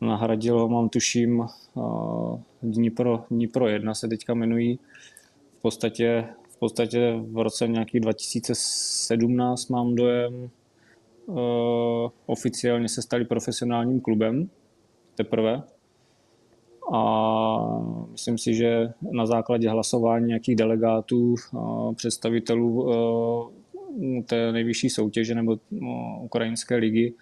Nahradil 0.00 0.58
ho, 0.58 0.68
mám 0.68 0.88
tuším, 0.88 1.46
Dnipro, 2.62 3.24
Dnipro 3.30 3.68
1 3.68 3.94
se 3.94 4.08
teďka 4.08 4.32
jmenují. 4.32 4.78
V 5.58 5.62
podstatě, 5.62 6.24
v 6.50 6.58
podstatě 6.58 7.20
v 7.30 7.38
roce 7.42 7.68
nějakých 7.68 8.00
2017 8.00 9.68
mám 9.68 9.94
dojem, 9.94 10.50
oficiálně 12.26 12.88
se 12.88 13.02
stali 13.02 13.24
profesionálním 13.24 14.00
klubem 14.00 14.50
teprve. 15.14 15.62
A 16.92 17.02
myslím 18.10 18.38
si, 18.38 18.54
že 18.54 18.92
na 19.12 19.26
základě 19.26 19.70
hlasování 19.70 20.26
nějakých 20.26 20.56
delegátů, 20.56 21.34
představitelů 21.94 22.90
té 24.26 24.52
nejvyšší 24.52 24.90
soutěže 24.90 25.34
nebo 25.34 25.56
ukrajinské 26.20 26.76
ligy, 26.76 27.14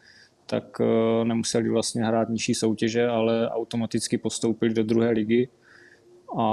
tak 0.51 0.81
eh, 0.81 1.25
nemuseli 1.25 1.69
vlastně 1.69 2.05
hrát 2.05 2.29
nižší 2.29 2.55
soutěže, 2.55 3.07
ale 3.07 3.51
automaticky 3.51 4.19
postoupili 4.19 4.75
do 4.75 4.83
druhé 4.83 5.11
ligy. 5.11 5.49
A 6.39 6.45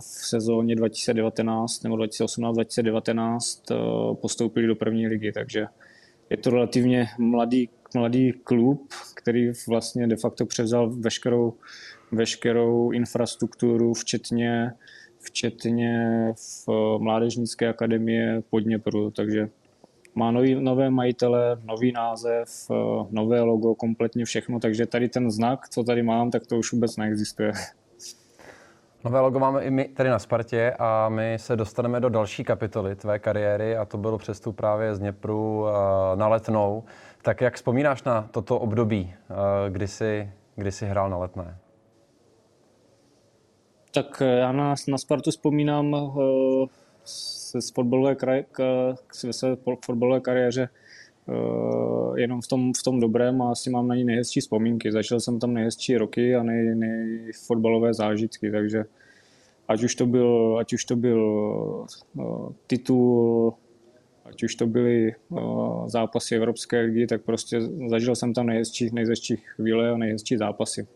v 0.00 0.26
sezóně 0.28 0.76
2019 0.76 1.82
nebo 1.82 1.96
2018-2019 1.96 3.38
eh, 3.70 3.74
postoupili 4.14 4.66
do 4.66 4.76
první 4.76 5.06
ligy, 5.06 5.32
takže 5.32 5.66
je 6.30 6.36
to 6.36 6.50
relativně 6.50 7.06
mladý, 7.18 7.68
mladý 7.94 8.32
klub, 8.32 8.92
který 9.14 9.50
vlastně 9.68 10.06
de 10.06 10.16
facto 10.16 10.46
převzal 10.46 10.90
veškerou, 10.90 11.54
veškerou 12.12 12.90
infrastrukturu, 12.90 13.94
včetně, 13.94 14.72
včetně 15.18 16.32
v 16.66 16.68
Mládežnické 16.98 17.68
akademie 17.68 18.42
Podněpru, 18.50 19.10
takže 19.10 19.48
má 20.14 20.30
nový, 20.30 20.54
nové 20.54 20.90
majitele, 20.90 21.56
nový 21.64 21.92
název, 21.92 22.48
eh, 22.70 22.74
nové 23.10 23.40
logo, 23.40 23.74
kompletně 23.74 24.24
všechno, 24.24 24.60
takže 24.60 24.86
tady 24.86 25.08
ten 25.08 25.30
znak, 25.30 25.68
co 25.68 25.84
tady 25.84 26.02
mám, 26.02 26.30
tak 26.30 26.46
to 26.46 26.56
už 26.56 26.72
vůbec 26.72 26.96
neexistuje. 26.96 27.52
Nové 29.04 29.20
logo 29.20 29.38
máme 29.38 29.64
i 29.64 29.70
my 29.70 29.84
tady 29.84 30.08
na 30.08 30.18
Spartě 30.18 30.74
a 30.78 31.08
my 31.08 31.36
se 31.40 31.56
dostaneme 31.56 32.00
do 32.00 32.08
další 32.08 32.44
kapitoly 32.44 32.96
tvé 32.96 33.18
kariéry 33.18 33.76
a 33.76 33.84
to 33.84 33.98
bylo 33.98 34.18
přestup 34.18 34.56
právě 34.56 34.94
z 34.94 34.98
Dněpru 34.98 35.66
eh, 35.68 36.16
na 36.16 36.28
Letnou. 36.28 36.84
Tak 37.22 37.40
jak 37.40 37.54
vzpomínáš 37.54 38.02
na 38.02 38.28
toto 38.30 38.58
období, 38.58 39.14
eh, 39.14 39.70
kdy 39.70 39.88
jsi, 39.88 40.32
kdy 40.56 40.72
jsi 40.72 40.86
hrál 40.86 41.10
na 41.10 41.16
Letné? 41.16 41.58
Tak 43.94 44.22
já 44.38 44.52
na, 44.52 44.74
na 44.88 44.98
Spartu 44.98 45.30
vzpomínám 45.30 45.90
z 47.58 47.70
fotbalové, 47.70 48.14
kraj, 48.14 48.44
k, 48.52 48.94
k 49.06 49.14
své 49.14 49.56
fotbalové 49.84 50.20
kariéře 50.20 50.68
uh, 51.26 52.18
jenom 52.18 52.40
v 52.40 52.46
tom, 52.46 52.72
v 52.80 52.82
tom 52.82 53.00
dobrém 53.00 53.42
a 53.42 53.50
asi 53.50 53.70
mám 53.70 53.88
na 53.88 53.94
ní 53.94 54.04
nejhezčí 54.04 54.40
vzpomínky. 54.40 54.92
Začal 54.92 55.20
jsem 55.20 55.38
tam 55.38 55.54
nejhezčí 55.54 55.96
roky 55.96 56.36
a 56.36 56.42
nej, 56.42 56.74
nej 56.74 57.32
fotbalové 57.46 57.94
zážitky, 57.94 58.50
takže 58.50 58.84
ať 59.68 59.82
už 59.82 59.94
to 59.94 60.06
byl, 60.06 60.56
ať 60.60 60.72
už 60.72 60.84
to 60.84 60.96
byl 60.96 61.22
uh, 62.14 62.52
titul, 62.66 63.54
ať 64.24 64.42
už 64.42 64.54
to 64.54 64.66
byly 64.66 65.14
uh, 65.28 65.88
zápasy 65.88 66.34
Evropské 66.36 66.80
ligy, 66.80 67.06
tak 67.06 67.22
prostě 67.22 67.60
zažil 67.90 68.16
jsem 68.16 68.34
tam 68.34 68.46
nejhezčí, 68.46 68.90
nejhezčí 68.92 69.36
chvíle 69.36 69.90
a 69.90 69.96
nejhezčí 69.96 70.36
zápasy. 70.36 70.86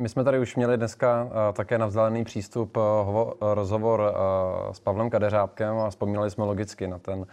My 0.00 0.08
jsme 0.08 0.24
tady 0.24 0.38
už 0.38 0.56
měli 0.56 0.76
dneska 0.76 1.24
uh, 1.24 1.30
také 1.52 1.78
na 1.78 1.86
vzdálený 1.86 2.24
přístup 2.24 2.76
uh, 2.76 2.82
hovo, 2.82 3.34
rozhovor 3.40 4.14
s 4.72 4.80
Pavlem 4.80 5.10
Kadeřábkem 5.10 5.78
a 5.78 5.90
vzpomínali 5.90 6.30
jsme 6.30 6.44
logicky 6.44 6.86
na 6.86 6.98
ten 6.98 7.26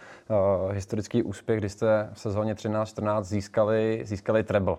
historický 0.72 1.22
úspěch, 1.22 1.58
kdy 1.58 1.68
jste 1.68 2.10
v 2.12 2.20
sezóně 2.20 2.54
13-14 2.54 3.22
získali, 3.22 4.00
získali 4.04 4.42
treble. 4.42 4.76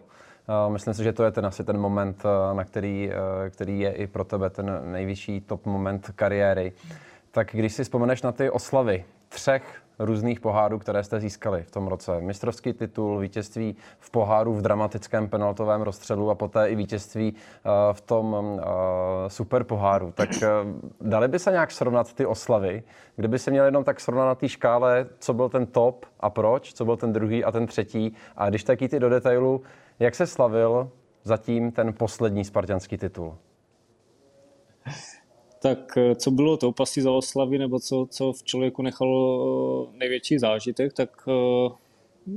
Myslím 0.69 0.93
si, 0.93 1.03
že 1.03 1.13
to 1.13 1.23
je 1.23 1.31
ten 1.31 1.45
asi 1.45 1.63
ten 1.63 1.77
moment, 1.77 2.23
na 2.53 2.63
který, 2.63 3.11
který 3.49 3.79
je 3.79 3.91
i 3.91 4.07
pro 4.07 4.23
tebe 4.23 4.49
ten 4.49 4.81
nejvyšší 4.91 5.41
top 5.41 5.65
moment 5.65 6.11
kariéry. 6.15 6.73
Tak 7.31 7.47
když 7.51 7.73
si 7.73 7.83
vzpomeneš 7.83 8.21
na 8.21 8.31
ty 8.31 8.49
oslavy 8.49 9.05
třech 9.29 9.81
různých 9.99 10.39
pohárů, 10.39 10.79
které 10.79 11.03
jste 11.03 11.19
získali 11.19 11.63
v 11.63 11.71
tom 11.71 11.87
roce. 11.87 12.21
Mistrovský 12.21 12.73
titul, 12.73 13.19
vítězství 13.19 13.75
v 13.99 14.11
poháru 14.11 14.53
v 14.53 14.61
dramatickém 14.61 15.29
penaltovém 15.29 15.81
rozstřelu 15.81 16.29
a 16.29 16.35
poté 16.35 16.69
i 16.69 16.75
vítězství 16.75 17.33
uh, 17.33 17.71
v 17.93 18.01
tom 18.01 18.33
uh, 18.33 18.61
super 19.27 19.63
poháru. 19.63 20.11
Tak 20.11 20.29
uh, 20.29 21.07
dali 21.09 21.27
by 21.27 21.39
se 21.39 21.51
nějak 21.51 21.71
srovnat 21.71 22.13
ty 22.13 22.25
oslavy, 22.25 22.83
kdyby 23.15 23.39
se 23.39 23.51
měl 23.51 23.65
jenom 23.65 23.83
tak 23.83 23.99
srovnat 23.99 24.25
na 24.25 24.35
té 24.35 24.49
škále, 24.49 25.05
co 25.19 25.33
byl 25.33 25.49
ten 25.49 25.65
top 25.65 26.05
a 26.19 26.29
proč, 26.29 26.73
co 26.73 26.85
byl 26.85 26.97
ten 26.97 27.13
druhý 27.13 27.43
a 27.43 27.51
ten 27.51 27.67
třetí. 27.67 28.13
A 28.37 28.49
když 28.49 28.63
tak 28.63 28.81
jít 28.81 28.91
do 28.91 29.09
detailu, 29.09 29.61
jak 29.99 30.15
se 30.15 30.27
slavil 30.27 30.89
zatím 31.23 31.71
ten 31.71 31.93
poslední 31.93 32.45
spartianský 32.45 32.97
titul? 32.97 33.37
Tak 35.61 35.97
eh, 35.97 36.15
co 36.15 36.31
bylo 36.31 36.57
to 36.57 36.71
pasti 36.71 37.01
za 37.01 37.11
oslavy, 37.11 37.57
nebo 37.57 37.79
co, 37.79 38.07
co 38.09 38.33
v 38.33 38.43
člověku 38.43 38.81
nechalo 38.81 39.89
eh, 39.93 39.97
největší 39.97 40.39
zážitek, 40.39 40.93
tak 40.93 41.27
uh, 41.27 41.71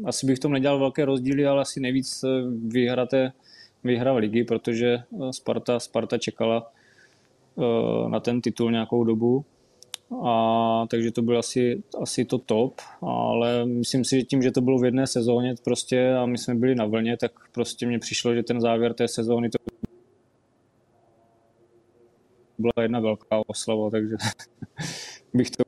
asi 0.04 0.26
bych 0.26 0.36
v 0.36 0.40
tom 0.40 0.52
nedělal 0.52 0.78
velké 0.78 1.04
rozdíly, 1.04 1.46
ale 1.46 1.62
asi 1.62 1.80
nejvíc 1.80 2.24
vyhraté 2.68 3.32
vyhra 3.84 4.12
ligy, 4.12 4.44
protože 4.44 4.98
Sparta, 5.30 5.80
Sparta 5.80 6.18
čekala 6.18 6.70
na 8.08 8.20
ten 8.20 8.40
titul 8.40 8.72
nějakou 8.72 9.04
dobu. 9.04 9.44
A, 10.24 10.86
takže 10.90 11.10
to 11.10 11.22
bylo 11.22 11.38
asi, 11.38 11.82
asi 12.02 12.24
to 12.24 12.38
top, 12.38 12.74
ale 13.02 13.66
myslím 13.66 14.04
si, 14.04 14.16
že 14.16 14.22
tím, 14.22 14.42
že 14.42 14.50
to 14.50 14.60
bylo 14.60 14.78
v 14.78 14.84
jedné 14.84 15.06
sezóně 15.06 15.54
prostě 15.64 16.14
a 16.14 16.26
my 16.26 16.38
jsme 16.38 16.54
byli 16.54 16.74
na 16.74 16.86
vlně, 16.86 17.16
tak 17.16 17.32
prostě 17.52 17.86
mně 17.86 17.98
přišlo, 17.98 18.34
že 18.34 18.42
ten 18.42 18.60
závěr 18.60 18.94
té 18.94 19.08
sezóny 19.08 19.50
to 19.50 19.69
byla 22.60 22.82
jedna 22.82 23.00
velká 23.00 23.40
oslava, 23.46 23.90
takže 23.90 24.16
bych 25.34 25.50
to 25.50 25.62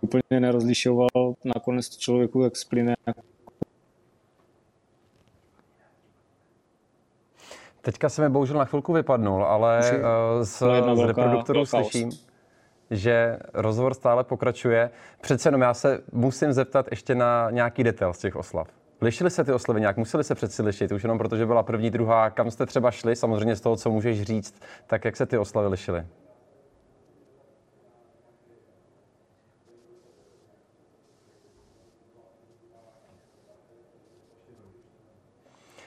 úplně 0.00 0.40
nerozlišoval. 0.40 1.34
Nakonec 1.44 1.88
to 1.88 1.96
člověku 1.98 2.42
jak 2.42 2.56
splyne. 2.56 2.96
Teďka 7.80 8.08
se 8.08 8.22
mi 8.22 8.28
bohužel 8.28 8.58
na 8.58 8.64
chvilku 8.64 8.92
vypadnul, 8.92 9.44
ale 9.44 9.78
eh, 9.78 10.44
z, 10.44 10.62
z 10.94 11.06
reproduktorů 11.06 11.66
slyším, 11.66 12.10
že 12.90 13.38
rozhovor 13.54 13.94
stále 13.94 14.24
pokračuje. 14.24 14.90
Přece 15.20 15.48
jenom 15.48 15.60
já 15.60 15.74
se 15.74 16.02
musím 16.12 16.52
zeptat 16.52 16.86
ještě 16.90 17.14
na 17.14 17.50
nějaký 17.50 17.84
detail 17.84 18.12
z 18.12 18.18
těch 18.18 18.36
oslav. 18.36 18.68
Lišily 19.00 19.30
se 19.30 19.44
ty 19.44 19.52
oslavy 19.52 19.80
nějak? 19.80 19.96
Museli 19.96 20.24
se 20.24 20.34
přeci 20.34 20.62
lišit, 20.62 20.92
už 20.92 21.02
jenom 21.02 21.18
protože 21.18 21.46
byla 21.46 21.62
první, 21.62 21.90
druhá. 21.90 22.30
Kam 22.30 22.50
jste 22.50 22.66
třeba 22.66 22.90
šli, 22.90 23.16
samozřejmě 23.16 23.56
z 23.56 23.60
toho, 23.60 23.76
co 23.76 23.90
můžeš 23.90 24.22
říct, 24.22 24.62
tak 24.86 25.04
jak 25.04 25.16
se 25.16 25.26
ty 25.26 25.38
oslavy 25.38 25.68
lišily? 25.68 26.06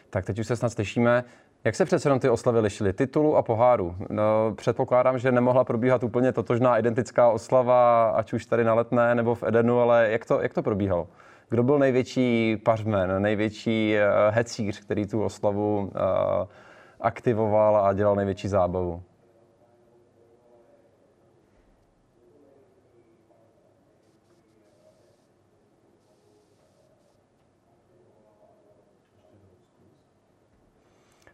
Tak 0.09 0.25
teď 0.25 0.39
už 0.39 0.47
se 0.47 0.55
snad 0.55 0.69
slyšíme. 0.69 1.23
Jak 1.63 1.75
se 1.75 1.85
přece 1.85 2.07
jenom 2.07 2.19
ty 2.19 2.29
oslavy 2.29 2.59
lišily? 2.59 2.93
Titulu 2.93 3.35
a 3.35 3.41
poháru. 3.41 3.95
No, 4.09 4.53
předpokládám, 4.55 5.19
že 5.19 5.31
nemohla 5.31 5.63
probíhat 5.63 6.03
úplně 6.03 6.31
totožná 6.31 6.77
identická 6.77 7.29
oslava, 7.29 8.09
ať 8.09 8.33
už 8.33 8.45
tady 8.45 8.63
na 8.63 8.73
Letné 8.73 9.15
nebo 9.15 9.35
v 9.35 9.43
Edenu, 9.43 9.79
ale 9.79 10.07
jak 10.11 10.25
to, 10.25 10.41
jak 10.41 10.53
to 10.53 10.63
probíhalo? 10.63 11.07
kdo 11.49 11.63
byl 11.63 11.79
největší 11.79 12.57
pařmen, 12.57 13.21
největší 13.21 13.95
eh, 13.95 14.07
hecíř, 14.29 14.79
který 14.79 15.07
tu 15.07 15.23
oslavu 15.23 15.91
eh, 15.95 15.99
aktivoval 17.01 17.77
a 17.77 17.93
dělal 17.93 18.15
největší 18.15 18.47
zábavu? 18.47 19.03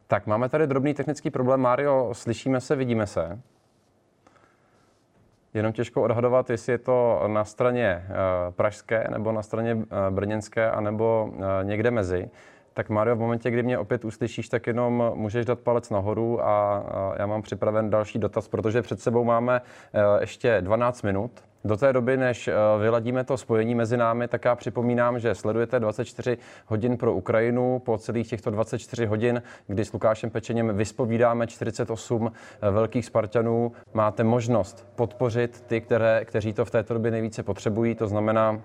Tak, 0.08 0.28
máme 0.28 0.50
tady 0.50 0.68
drobný 0.68 0.94
technický 0.94 1.30
problém. 1.30 1.62
Mario, 1.62 2.14
slyšíme 2.14 2.62
se, 2.62 2.76
vidíme 2.76 3.08
se. 3.08 3.42
Jenom 5.56 5.74
těžko 5.74 6.02
odhadovat, 6.02 6.50
jestli 6.50 6.72
je 6.72 6.78
to 6.78 7.24
na 7.28 7.46
straně 7.46 8.06
pražské, 8.50 9.08
nebo 9.12 9.32
na 9.32 9.42
straně 9.42 9.78
brněnské, 10.10 10.72
anebo 10.72 11.30
někde 11.64 11.92
mezi. 11.92 12.30
Tak 12.74 12.90
Mario, 12.90 13.16
v 13.16 13.20
momentě, 13.20 13.52
kdy 13.52 13.64
mě 13.64 13.78
opět 13.78 14.06
uslyšíš, 14.06 14.50
tak 14.50 14.68
jenom 14.68 15.12
můžeš 15.14 15.46
dát 15.46 15.60
palec 15.60 15.90
nahoru 15.90 16.46
a 16.46 16.84
já 17.18 17.26
mám 17.26 17.42
připraven 17.42 17.90
další 17.90 18.20
dotaz, 18.20 18.48
protože 18.48 18.82
před 18.82 19.00
sebou 19.00 19.24
máme 19.24 19.62
ještě 20.20 20.62
12 20.62 21.02
minut. 21.02 21.32
Do 21.66 21.78
té 21.78 21.94
doby, 21.94 22.18
než 22.18 22.50
vyladíme 22.80 23.24
to 23.24 23.38
spojení 23.38 23.76
mezi 23.76 23.98
námi, 23.98 24.28
tak 24.28 24.46
já 24.46 24.56
připomínám, 24.56 25.20
že 25.20 25.36
sledujete 25.36 25.80
24 25.80 26.38
hodin 26.66 26.98
pro 26.98 27.14
Ukrajinu. 27.14 27.80
Po 27.80 27.98
celých 27.98 28.30
těchto 28.30 28.52
24 28.52 29.06
hodin, 29.06 29.42
kdy 29.68 29.86
s 29.86 29.94
Lukášem 29.94 30.30
Pečeněm 30.30 30.78
vyspovídáme 30.78 31.48
48 31.48 32.32
velkých 32.72 33.06
Spartanů, 33.06 33.72
máte 33.94 34.24
možnost 34.24 34.88
podpořit 34.96 35.62
ty, 35.68 35.82
které, 35.82 36.26
kteří 36.26 36.54
to 36.54 36.66
v 36.66 36.72
této 36.72 36.94
době 36.94 37.12
nejvíce 37.12 37.44
potřebují. 37.44 37.96
To 37.96 38.08
znamená 38.08 38.62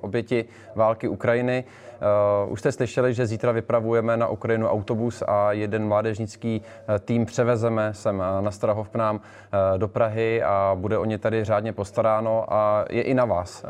oběti 0.00 0.44
války 0.74 1.08
Ukrajiny. 1.08 1.64
Uh, 2.44 2.52
už 2.52 2.60
jste 2.60 2.72
slyšeli, 2.72 3.14
že 3.14 3.26
zítra 3.26 3.52
vypravujeme 3.52 4.16
na 4.16 4.28
Ukrajinu 4.28 4.68
autobus 4.68 5.22
a 5.26 5.52
jeden 5.52 5.88
mládežnický 5.88 6.62
eh, 6.62 6.98
tým 6.98 7.26
převezeme 7.26 7.94
sem 7.94 8.22
eh, 8.22 8.42
na 8.42 8.50
Strahov 8.50 8.88
k 8.88 8.94
nám 8.94 9.20
do 9.76 9.88
Prahy 9.88 10.42
a 10.42 10.76
bude 10.78 10.98
o 10.98 11.04
ně 11.04 11.18
tady 11.18 11.44
řádně 11.44 11.72
postaráno 11.72 12.52
a 12.52 12.84
je 12.90 13.02
i 13.02 13.14
na 13.14 13.24
vás, 13.24 13.64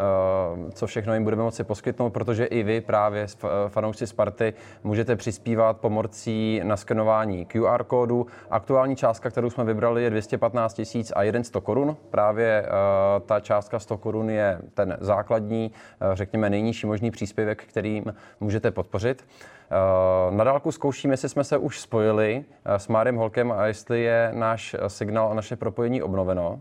co 0.73 0.87
všechno 0.87 1.15
jim 1.15 1.25
budeme 1.25 1.43
moci 1.43 1.65
poskytnout, 1.65 2.11
protože 2.11 2.45
i 2.45 2.63
vy 2.63 2.81
právě 2.81 3.27
fanoušci 3.69 4.07
Sparty 4.07 4.55
můžete 4.85 5.17
přispívat 5.17 5.77
pomocí 5.77 6.61
na 6.65 6.77
skenování 6.77 7.45
QR 7.45 7.85
kódu. 7.85 8.27
Aktuální 8.51 8.97
částka, 8.97 9.31
kterou 9.31 9.51
jsme 9.51 9.65
vybrali, 9.65 10.03
je 10.03 10.11
215 10.11 10.75
tisíc 10.75 11.13
a 11.17 11.43
100 11.43 11.61
korun. 11.61 11.97
Právě 12.11 12.67
ta 13.27 13.41
částka 13.41 13.79
100 13.79 13.99
korun 13.99 14.31
je 14.31 14.59
ten 14.75 14.97
základní, 15.01 15.44
řekněme 16.13 16.51
nejnižší 16.51 16.87
možný 16.87 17.11
příspěvek, 17.11 17.65
kterým 17.65 18.15
můžete 18.41 18.71
podpořit. 18.71 19.25
Eh, 19.71 20.35
na 20.35 20.45
dálku 20.45 20.73
zkoušíme, 20.73 21.13
jestli 21.13 21.29
jsme 21.29 21.45
se 21.45 21.57
už 21.57 21.81
spojili 21.81 22.45
eh, 22.65 22.79
s 22.79 22.89
Márem 22.89 23.17
Holkem 23.17 23.53
a 23.53 23.67
jestli 23.67 24.03
je 24.03 24.31
náš 24.35 24.77
signál 24.89 25.29
a 25.31 25.35
naše 25.35 25.57
propojení 25.57 26.03
obnoveno. 26.03 26.61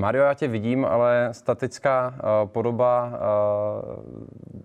Mario, 0.00 0.24
já 0.24 0.34
tě 0.34 0.48
vidím, 0.48 0.84
ale 0.84 1.28
statická 1.32 2.14
podoba, 2.46 3.12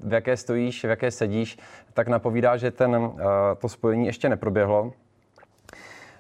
v 0.04 0.14
jaké 0.14 0.38
stojíš, 0.38 0.86
v 0.86 0.90
jaké 0.90 1.12
sedíš, 1.12 1.58
tak 1.94 2.08
napovídá, 2.08 2.58
že 2.58 2.72
ten, 2.72 3.12
to 3.58 3.70
spojení 3.70 4.06
ještě 4.06 4.30
neproběhlo. 4.30 4.94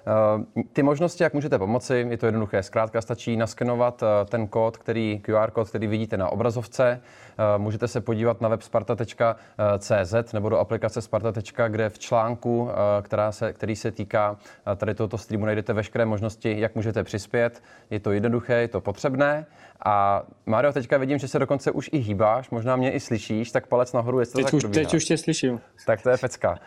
Eh, 0.07 0.63
ty 0.73 0.83
možnosti, 0.83 1.23
jak 1.23 1.33
můžete 1.33 1.59
pomoci, 1.59 2.05
je 2.09 2.17
to 2.17 2.25
jednoduché. 2.25 2.63
Zkrátka 2.63 3.01
stačí 3.01 3.37
naskenovat 3.37 4.03
eh, 4.03 4.25
ten 4.25 4.47
kód, 4.47 4.77
který 4.77 5.21
QR 5.23 5.51
kód, 5.51 5.69
který 5.69 5.87
vidíte 5.87 6.17
na 6.17 6.29
obrazovce. 6.29 7.01
Eh, 7.37 7.57
můžete 7.57 7.87
se 7.87 8.01
podívat 8.01 8.41
na 8.41 8.49
web 8.49 8.61
sparta.cz 8.61 10.33
nebo 10.33 10.49
do 10.49 10.59
aplikace 10.59 11.01
Sparta. 11.01 11.31
kde 11.67 11.89
v 11.89 11.99
článku, 11.99 12.69
která 13.01 13.31
se, 13.31 13.53
který 13.53 13.75
se 13.75 13.91
týká 13.91 14.37
tady 14.75 14.95
tohoto 14.95 15.17
streamu, 15.17 15.45
najdete 15.45 15.73
veškeré 15.73 16.05
možnosti, 16.05 16.59
jak 16.59 16.75
můžete 16.75 17.03
přispět. 17.03 17.63
Je 17.89 17.99
to 17.99 18.11
jednoduché, 18.11 18.53
je 18.53 18.67
to 18.67 18.81
potřebné. 18.81 19.45
A 19.85 20.23
Mario, 20.45 20.73
teďka 20.73 20.97
vidím, 20.97 21.17
že 21.17 21.27
se 21.27 21.39
dokonce 21.39 21.71
už 21.71 21.89
i 21.93 21.97
hýbáš, 21.97 22.49
možná 22.49 22.75
mě 22.75 22.91
i 22.91 22.99
slyšíš, 22.99 23.51
tak 23.51 23.67
palec 23.67 23.93
nahoru, 23.93 24.19
jestli 24.19 24.31
to 24.31 24.37
teď 24.37 24.61
tak 24.61 24.69
už, 24.69 24.75
Teď 24.75 24.93
už 24.93 25.05
tě 25.05 25.17
slyším. 25.17 25.59
Tak 25.85 26.01
to 26.01 26.09
je 26.09 26.17
pecka. 26.17 26.59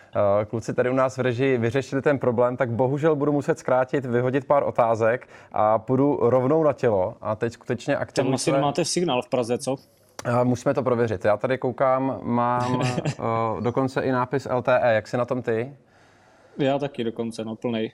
Kluci 0.49 0.75
tady 0.75 0.91
u 0.91 0.95
nás 0.95 1.17
v 1.17 1.21
režii 1.21 1.59
vyřešili 1.59 2.03
ten 2.03 2.19
problém, 2.19 2.57
tak 2.57 2.71
bohužel 2.71 3.17
budu 3.17 3.33
muset 3.33 3.59
zkrátit, 3.59 4.05
vyhodit 4.05 4.45
pár 4.45 4.63
otázek 4.63 5.29
a 5.53 5.79
půjdu 5.79 6.19
rovnou 6.23 6.65
na 6.65 6.73
tělo. 6.73 7.15
A 7.21 7.37
teď 7.37 7.53
skutečně 7.53 7.97
aktivně. 7.97 8.29
Tam 8.29 8.35
asi 8.35 8.53
nemáte 8.53 8.85
signál 8.85 9.23
v 9.23 9.29
Praze, 9.29 9.59
co? 9.59 9.77
Musíme 10.45 10.75
to 10.75 10.83
prověřit. 10.83 11.25
Já 11.25 11.37
tady 11.37 11.59
koukám, 11.59 12.19
mám 12.23 12.75
uh, 12.75 13.61
dokonce 13.61 14.01
i 14.01 14.13
nápis 14.13 14.49
LTE. 14.55 14.81
Jak 14.83 15.09
jsi 15.09 15.17
na 15.17 15.25
tom 15.25 15.43
ty? 15.43 15.77
Já 16.59 16.79
taky 16.79 17.05
dokonce, 17.05 17.45
no 17.45 17.57
plnej. 17.57 17.93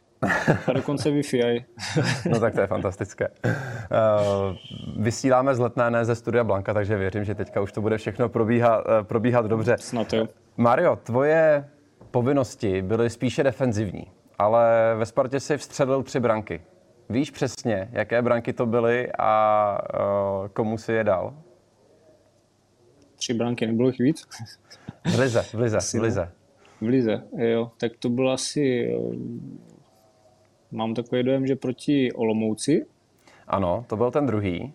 A 0.66 0.72
dokonce 0.72 1.10
Wi-Fi. 1.10 1.64
no 2.30 2.40
tak 2.40 2.54
to 2.54 2.60
je 2.60 2.66
fantastické. 2.66 3.28
Uh, 3.44 3.52
vysíláme 5.04 5.54
z 5.54 5.58
letné, 5.58 5.90
ne 5.90 6.04
ze 6.04 6.14
studia 6.14 6.44
Blanka, 6.44 6.74
takže 6.74 6.96
věřím, 6.96 7.24
že 7.24 7.34
teďka 7.34 7.60
už 7.60 7.72
to 7.72 7.80
bude 7.80 7.98
všechno 7.98 8.28
probíhat, 8.28 8.84
uh, 8.86 9.02
probíhat 9.02 9.46
dobře. 9.46 9.76
Snad 9.80 10.12
jo. 10.12 10.28
Mario, 10.56 10.96
tvoje 10.96 11.68
povinnosti 12.10 12.82
byly 12.82 13.10
spíše 13.10 13.42
defenzivní 13.42 14.06
ale 14.38 14.94
ve 14.94 15.06
Spartě 15.06 15.40
si 15.40 15.56
vstřelil 15.56 16.02
tři 16.02 16.20
branky. 16.20 16.62
Víš 17.08 17.30
přesně, 17.30 17.88
jaké 17.92 18.22
branky 18.22 18.52
to 18.52 18.66
byly 18.66 19.08
a 19.18 19.78
uh, 20.42 20.48
komu 20.48 20.78
si 20.78 20.92
je 20.92 21.04
dal? 21.04 21.34
Tři 23.16 23.34
branky, 23.34 23.66
nebylo 23.66 23.88
jich 23.88 23.98
víc? 23.98 24.28
V 25.04 25.18
lize, 25.18 25.42
v 25.42 25.54
lize, 25.54 25.78
v 25.98 26.02
lize. 26.02 26.32
V 26.80 26.86
lize, 26.86 27.22
jo. 27.36 27.70
Tak 27.76 27.92
to 27.96 28.08
bylo 28.08 28.32
asi... 28.32 28.92
Eh, 28.94 29.16
mám 30.72 30.94
takový 30.94 31.22
dojem, 31.22 31.46
že 31.46 31.56
proti 31.56 32.12
Olomouci. 32.12 32.86
Ano, 33.46 33.84
to 33.88 33.96
byl 33.96 34.10
ten 34.10 34.26
druhý. 34.26 34.72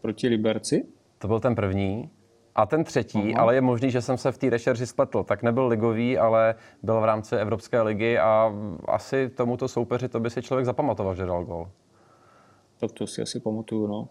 Proti 0.00 0.28
Liberci. 0.28 0.86
To 1.18 1.28
byl 1.28 1.40
ten 1.40 1.54
první. 1.54 2.10
A 2.54 2.66
ten 2.66 2.84
třetí, 2.84 3.34
Aha. 3.34 3.42
ale 3.42 3.54
je 3.54 3.60
možný, 3.60 3.90
že 3.90 4.02
jsem 4.02 4.18
se 4.18 4.32
v 4.32 4.38
té 4.38 4.50
rešerži 4.50 4.86
spletl, 4.86 5.22
tak 5.22 5.42
nebyl 5.42 5.66
ligový, 5.66 6.18
ale 6.18 6.54
byl 6.82 7.00
v 7.00 7.04
rámci 7.04 7.36
Evropské 7.36 7.82
ligy 7.82 8.18
a 8.18 8.54
asi 8.88 9.28
tomuto 9.28 9.68
soupeři 9.68 10.08
to 10.08 10.20
by 10.20 10.30
si 10.30 10.42
člověk 10.42 10.66
zapamatoval, 10.66 11.14
že 11.14 11.26
dal 11.26 11.44
gol. 11.44 11.68
Tak 12.80 12.92
to 12.92 13.06
si 13.06 13.22
asi 13.22 13.40
pamatuju, 13.40 13.86
no. 13.86 14.08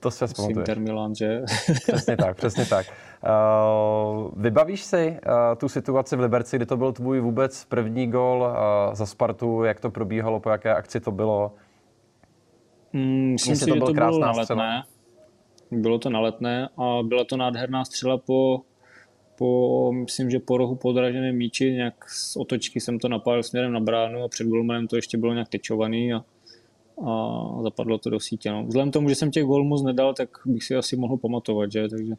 To 0.00 0.10
si 0.10 0.24
asi 0.24 0.52
Inter 0.52 0.80
Milan, 0.80 1.14
že? 1.14 1.42
Přesně 1.86 2.16
tak, 2.16 2.36
přesně 2.36 2.66
tak. 2.66 2.86
Uh, 2.86 4.30
vybavíš 4.36 4.84
si 4.84 5.10
uh, 5.26 5.58
tu 5.58 5.68
situaci 5.68 6.16
v 6.16 6.20
Liberci, 6.20 6.56
kdy 6.56 6.66
to 6.66 6.76
byl 6.76 6.92
tvůj 6.92 7.20
vůbec 7.20 7.64
první 7.64 8.06
gol 8.06 8.40
uh, 8.40 8.94
za 8.94 9.06
Spartu, 9.06 9.64
jak 9.64 9.80
to 9.80 9.90
probíhalo, 9.90 10.40
po 10.40 10.50
jaké 10.50 10.74
akci 10.74 11.00
to 11.00 11.10
bylo? 11.10 11.52
Mm, 12.92 13.32
myslím 13.32 13.56
si, 13.56 13.66
to 13.66 13.74
že 13.74 13.80
to 13.80 13.92
bylo 13.92 14.18
na 14.18 14.32
letné. 14.32 14.82
Bylo 15.70 15.98
to 15.98 16.10
na 16.10 16.20
letné 16.20 16.68
a 16.76 16.98
byla 17.02 17.24
to 17.24 17.36
nádherná 17.36 17.84
střela 17.84 18.18
po, 18.18 18.60
po 19.38 19.92
myslím, 19.92 20.30
že 20.30 20.38
po 20.38 20.56
rohu 20.56 20.74
podraženém 20.74 21.36
míči, 21.36 21.72
nějak 21.72 22.10
z 22.10 22.36
otočky 22.36 22.80
jsem 22.80 22.98
to 22.98 23.08
napálil 23.08 23.42
směrem 23.42 23.72
na 23.72 23.80
bránu 23.80 24.22
a 24.22 24.28
před 24.28 24.46
golmanem 24.46 24.88
to 24.88 24.96
ještě 24.96 25.18
bylo 25.18 25.32
nějak 25.32 25.48
tečovaný 25.48 26.12
a, 26.12 26.24
a 27.06 27.62
zapadlo 27.62 27.98
to 27.98 28.10
do 28.10 28.20
sítě. 28.20 28.50
No. 28.50 28.64
Vzhledem 28.66 28.90
tomu, 28.90 29.08
že 29.08 29.14
jsem 29.14 29.30
těch 29.30 29.44
gol 29.44 29.64
moc 29.64 29.82
nedal, 29.82 30.14
tak 30.14 30.28
bych 30.46 30.64
si 30.64 30.76
asi 30.76 30.96
mohl 30.96 31.16
pamatovat, 31.16 31.72
že? 31.72 31.88
Takže... 31.88 32.14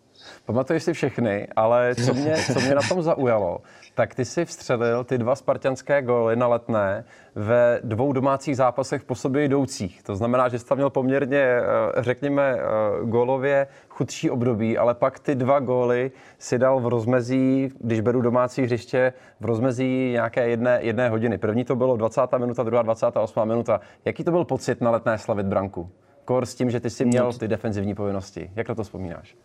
Pamatuješ 0.45 0.83
si 0.83 0.93
všechny, 0.93 1.47
ale 1.55 1.95
co 2.05 2.13
mě, 2.13 2.35
co 2.53 2.59
mě 2.59 2.75
na 2.75 2.81
tom 2.89 3.01
zaujalo, 3.01 3.57
tak 3.99 4.15
ty 4.15 4.25
si 4.25 4.45
vstřelil 4.45 5.03
ty 5.03 5.17
dva 5.17 5.35
spartianské 5.35 6.01
góly 6.01 6.35
na 6.35 6.47
letné 6.47 7.05
ve 7.35 7.79
dvou 7.83 8.13
domácích 8.13 8.57
zápasech 8.57 9.03
po 9.03 9.15
sobě 9.15 9.43
jdoucích. 9.43 10.03
To 10.03 10.15
znamená, 10.15 10.49
že 10.49 10.59
jsi 10.59 10.65
tam 10.65 10.77
měl 10.77 10.89
poměrně, 10.89 11.37
eh, 11.37 11.63
řekněme, 11.97 12.57
eh, 12.59 13.05
gólově 13.05 13.67
chudší 13.89 14.29
období, 14.29 14.77
ale 14.77 14.95
pak 14.95 15.19
ty 15.19 15.35
dva 15.35 15.59
góly 15.59 16.11
si 16.37 16.57
dal 16.59 16.79
v 16.79 16.87
rozmezí, 16.87 17.69
když 17.79 18.01
beru 18.01 18.21
domácí 18.21 18.61
hřiště, 18.61 19.13
v 19.39 19.45
rozmezí 19.45 20.11
nějaké 20.11 20.49
jedné, 20.49 20.79
jedné 20.81 21.09
hodiny. 21.09 21.37
První 21.37 21.65
to 21.65 21.75
bylo 21.75 21.97
20. 21.97 22.39
minuta, 22.39 22.63
druhá 22.63 22.81
28. 22.81 23.45
minuta. 23.45 23.81
Jaký 24.05 24.23
to 24.23 24.31
byl 24.31 24.45
pocit 24.45 24.81
na 24.81 24.91
letné 24.91 25.17
slavit 25.17 25.45
branku? 25.45 25.89
Kor 26.25 26.45
s 26.45 26.55
tím, 26.55 26.71
že 26.71 26.79
ty 26.79 26.89
jsi 26.89 27.05
měl 27.05 27.33
ty 27.33 27.47
defenzivní 27.47 27.95
povinnosti. 27.95 28.51
Jak 28.55 28.69
na 28.69 28.75
to 28.75 28.83
vzpomínáš? 28.83 29.35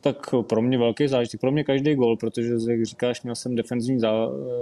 Tak 0.00 0.34
pro 0.42 0.62
mě 0.62 0.78
velký 0.78 1.08
zážitek, 1.08 1.40
pro 1.40 1.52
mě 1.52 1.64
každý 1.64 1.94
gol, 1.94 2.16
protože 2.16 2.54
jak 2.70 2.84
říkáš, 2.84 3.22
měl 3.22 3.34
jsem 3.34 3.54
defenzivní 3.54 4.02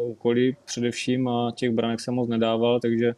úkoly 0.04 0.56
především 0.64 1.28
a 1.28 1.52
těch 1.54 1.70
branek 1.70 2.00
jsem 2.00 2.14
moc 2.14 2.28
nedával, 2.28 2.80
takže 2.80 3.14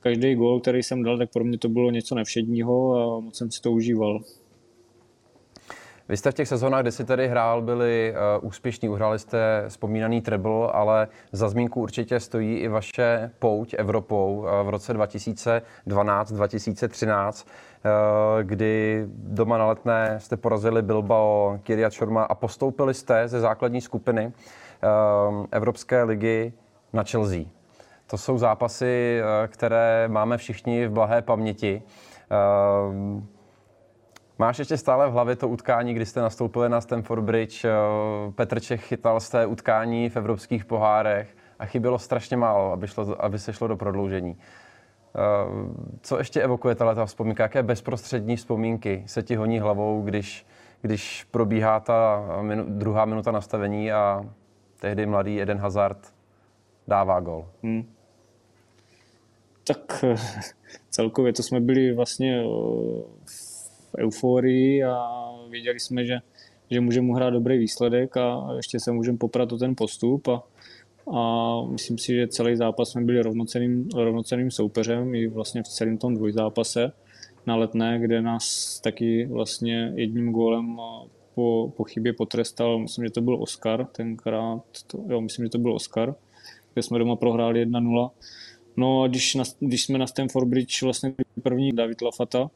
každý 0.00 0.34
gol, 0.34 0.60
který 0.60 0.82
jsem 0.82 1.02
dal, 1.02 1.18
tak 1.18 1.32
pro 1.32 1.44
mě 1.44 1.58
to 1.58 1.68
bylo 1.68 1.90
něco 1.90 2.14
nevšedního 2.14 2.94
a 2.94 3.20
moc 3.20 3.36
jsem 3.36 3.50
si 3.50 3.60
to 3.60 3.72
užíval. 3.72 4.20
Vy 6.08 6.16
jste 6.16 6.30
v 6.30 6.34
těch 6.34 6.48
sezónách, 6.48 6.82
kdy 6.82 6.92
jsi 6.92 7.04
tady 7.04 7.28
hrál, 7.28 7.62
byli 7.62 8.12
uh, 8.12 8.18
úspěšní, 8.48 8.88
uhráli 8.88 9.18
jste 9.18 9.64
vzpomínaný 9.68 10.20
treble, 10.20 10.68
ale 10.72 11.08
za 11.32 11.48
zmínku 11.48 11.80
určitě 11.80 12.20
stojí 12.20 12.56
i 12.56 12.68
vaše 12.68 13.30
pouť 13.38 13.74
Evropou 13.78 14.36
uh, 14.36 14.46
v 14.66 14.68
roce 14.68 14.94
2012-2013, 14.94 17.46
uh, 17.46 17.52
kdy 18.42 19.04
doma 19.08 19.58
na 19.58 19.66
letné 19.66 20.20
jste 20.20 20.36
porazili 20.36 20.82
Bilbao, 20.82 21.58
Kyria 21.62 21.90
Čorma 21.90 22.22
a 22.22 22.34
postoupili 22.34 22.94
jste 22.94 23.28
ze 23.28 23.40
základní 23.40 23.80
skupiny 23.80 24.26
uh, 24.26 25.46
Evropské 25.50 26.02
ligy 26.02 26.52
na 26.92 27.02
Chelsea. 27.02 27.44
To 28.06 28.18
jsou 28.18 28.38
zápasy, 28.38 29.20
uh, 29.20 29.46
které 29.46 30.08
máme 30.08 30.36
všichni 30.36 30.86
v 30.86 30.90
blahé 30.90 31.22
paměti. 31.22 31.82
Máš 34.38 34.58
ještě 34.58 34.76
stále 34.76 35.08
v 35.08 35.12
hlavě 35.12 35.36
to 35.36 35.48
utkání, 35.48 35.94
kdy 35.94 36.06
jste 36.06 36.20
nastoupili 36.20 36.68
na 36.68 36.80
Stamford 36.80 37.22
Bridge, 37.22 37.64
Petr 38.34 38.60
Čech 38.60 38.84
chytal 38.84 39.20
z 39.20 39.30
té 39.30 39.46
utkání 39.46 40.10
v 40.10 40.16
evropských 40.16 40.64
pohárech 40.64 41.36
a 41.58 41.66
chybělo 41.66 41.98
strašně 41.98 42.36
málo, 42.36 42.72
aby, 42.72 42.86
šlo, 42.86 43.24
aby 43.24 43.38
se 43.38 43.52
šlo 43.52 43.68
do 43.68 43.76
prodloužení. 43.76 44.36
Co 46.00 46.18
ještě 46.18 46.42
evokuje 46.42 46.74
ta 46.74 47.06
vzpomínka? 47.06 47.42
Jaké 47.42 47.62
bezprostřední 47.62 48.36
vzpomínky 48.36 49.02
se 49.06 49.22
ti 49.22 49.34
honí 49.34 49.58
hlavou, 49.58 50.02
když, 50.02 50.46
když 50.82 51.24
probíhá 51.30 51.80
ta 51.80 52.26
minu, 52.42 52.64
druhá 52.68 53.04
minuta 53.04 53.30
nastavení 53.30 53.92
a 53.92 54.24
tehdy 54.80 55.06
mladý 55.06 55.42
Eden 55.42 55.58
Hazard 55.58 56.14
dává 56.88 57.20
gol? 57.20 57.48
Hmm. 57.62 57.90
Tak 59.66 60.04
celkově 60.90 61.32
to 61.32 61.42
jsme 61.42 61.60
byli 61.60 61.94
vlastně 61.94 62.44
v 63.24 63.94
euforii 63.98 64.84
a 64.84 65.08
věděli 65.50 65.80
jsme, 65.80 66.04
že, 66.04 66.18
že 66.70 66.80
můžeme 66.80 67.14
hrát 67.14 67.30
dobrý 67.30 67.58
výsledek 67.58 68.16
a 68.16 68.48
ještě 68.56 68.80
se 68.80 68.92
můžeme 68.92 69.18
poprat 69.18 69.52
o 69.52 69.58
ten 69.58 69.74
postup 69.76 70.28
a, 70.28 70.42
a 71.12 71.60
myslím 71.70 71.98
si, 71.98 72.14
že 72.14 72.28
celý 72.28 72.56
zápas 72.56 72.90
jsme 72.90 73.02
byli 73.02 73.22
rovnoceným, 73.22 73.88
rovnoceným 73.94 74.50
soupeřem 74.50 75.14
i 75.14 75.26
vlastně 75.26 75.62
v 75.62 75.68
celém 75.68 75.98
tom 75.98 76.14
dvojzápase 76.14 76.92
na 77.46 77.56
letné, 77.56 77.98
kde 77.98 78.22
nás 78.22 78.80
taky 78.80 79.26
vlastně 79.26 79.92
jedním 79.96 80.32
gólem 80.32 80.76
po, 81.34 81.72
po 81.76 81.84
chybě 81.84 82.12
potrestal, 82.12 82.78
myslím, 82.78 83.04
že 83.04 83.10
to 83.10 83.20
byl 83.20 83.42
Oscar 83.42 83.86
tenkrát, 83.86 84.62
to, 84.86 85.04
jo, 85.08 85.20
myslím, 85.20 85.44
že 85.44 85.50
to 85.50 85.58
byl 85.58 85.74
Oscar, 85.74 86.14
kde 86.72 86.82
jsme 86.82 86.98
doma 86.98 87.16
prohráli 87.16 87.66
1-0. 87.66 88.10
No 88.76 89.02
a 89.02 89.08
když, 89.08 89.34
na, 89.34 89.44
když 89.60 89.84
jsme 89.84 89.98
na 89.98 90.06
Stamford 90.06 90.48
Bridge 90.48 90.82
vlastně 90.82 91.14
první 91.42 91.72
David 91.72 92.02
Lafata, 92.02 92.50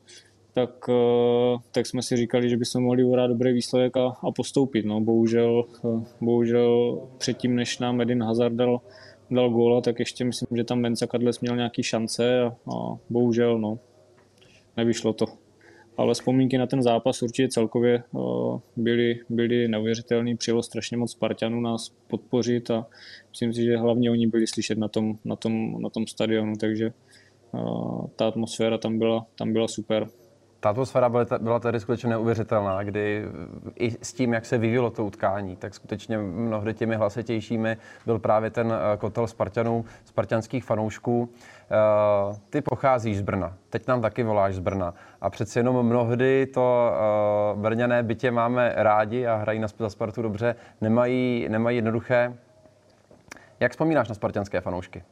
tak, 0.59 0.89
eh, 0.89 1.59
tak 1.73 1.87
jsme 1.87 2.03
si 2.03 2.17
říkali, 2.17 2.51
že 2.51 2.57
bychom 2.57 2.83
mohli 2.83 3.05
uhrát 3.05 3.31
dobrý 3.31 3.53
výsledek 3.53 3.97
a, 3.97 4.07
a 4.07 4.31
postoupit. 4.31 4.87
No, 4.87 5.01
bohužel, 5.01 5.65
eh, 5.85 6.05
bohužel 6.21 7.01
předtím, 7.19 7.57
než 7.57 7.79
nám 7.79 8.01
Edin 8.01 8.23
Hazard 8.23 8.55
dal, 8.55 8.81
dal 9.31 9.51
góla, 9.51 9.81
tak 9.81 9.99
ještě 9.99 10.25
myslím, 10.25 10.57
že 10.57 10.65
tam 10.65 10.81
Mensa 10.81 11.07
Kadles 11.07 11.41
měl 11.41 11.57
nějaký 11.57 11.83
šance 11.83 12.43
a, 12.43 12.47
a 12.47 12.99
bohužel 13.11 13.59
no, 13.59 13.79
nevyšlo 14.77 15.13
to 15.13 15.27
ale 15.97 16.15
vzpomínky 16.15 16.59
na 16.59 16.67
ten 16.67 16.83
zápas 16.83 17.23
určitě 17.23 17.49
celkově 17.49 17.95
eh, 17.95 18.59
byly, 18.77 19.21
byly 19.29 19.69
neuvěřitelné. 19.69 20.37
Přijelo 20.37 20.63
strašně 20.63 20.97
moc 20.97 21.13
Spartanů 21.13 21.61
nás 21.61 21.93
podpořit 22.07 22.71
a 22.71 22.87
myslím 23.31 23.53
si, 23.53 23.65
že 23.65 23.77
hlavně 23.77 24.11
oni 24.11 24.27
byli 24.27 24.47
slyšet 24.47 24.79
na 24.79 24.89
tom, 24.89 25.19
na 25.25 25.37
tom, 25.37 25.83
na 25.83 25.91
tom 25.91 26.07
stadionu, 26.07 26.57
takže 26.57 26.93
ta 28.17 28.29
atmosféra 28.29 28.79
tam 28.79 28.99
byla, 28.99 29.27
tam 29.35 29.53
byla 29.53 29.69
super. 29.69 30.09
Ta 30.61 30.71
atmosféra 30.71 31.09
byla, 31.39 31.59
tady 31.59 31.81
skutečně 31.81 32.09
neuvěřitelná, 32.09 32.83
kdy 32.83 33.25
i 33.75 33.91
s 33.91 34.13
tím, 34.13 34.33
jak 34.33 34.47
se 34.47 34.59
vyvíjelo 34.59 34.91
to 34.91 35.05
utkání, 35.05 35.57
tak 35.57 35.75
skutečně 35.75 36.19
mnohdy 36.19 36.75
těmi 36.75 36.97
hlasitějšími 36.97 37.77
byl 38.07 38.19
právě 38.19 38.51
ten 38.51 38.73
eh, 38.73 38.97
kotel 38.97 39.27
Spartanů, 39.27 39.85
spartanských 40.05 40.65
fanoušků. 40.65 41.29
Eh, 41.31 42.37
ty 42.51 42.61
pocházíš 42.61 43.19
z 43.19 43.21
Brna, 43.21 43.57
teď 43.71 43.87
nám 43.87 44.03
taky 44.03 44.23
voláš 44.23 44.55
z 44.55 44.59
Brna 44.59 44.95
a 45.21 45.31
přeci 45.31 45.59
jenom 45.59 45.87
mnohdy 45.87 46.47
to 46.47 46.93
uh, 47.55 47.61
Brňané 47.61 48.03
bytě 48.03 48.31
máme 48.31 48.73
rádi 48.77 49.27
a 49.27 49.37
hrají 49.37 49.59
na 49.59 49.69
Spartu 49.89 50.23
dobře, 50.23 50.55
nemají, 50.81 51.47
nemají 51.49 51.77
jednoduché. 51.77 52.35
Jak 53.61 53.73
vzpomínáš 53.73 54.09
na 54.09 54.15
spartanské 54.15 54.61
fanoušky? 54.61 55.05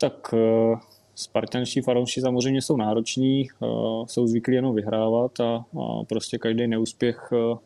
Tak 0.00 0.32
uh, 0.32 0.78
spartanští 1.22 1.80
fanoušci 1.80 2.20
samozřejmě 2.20 2.62
jsou 2.62 2.76
nároční, 2.76 3.48
uh, 3.60 4.06
jsou 4.06 4.26
zvyklí 4.26 4.54
jenom 4.54 4.74
vyhrávat 4.74 5.40
a, 5.40 5.64
a 5.82 6.04
prostě 6.08 6.38
každý 6.38 6.66
neúspěch 6.66 7.32
uh, 7.32 7.58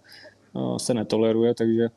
uh, 0.52 0.76
se 0.76 0.94
netoleruje, 0.94 1.54
takže 1.54 1.88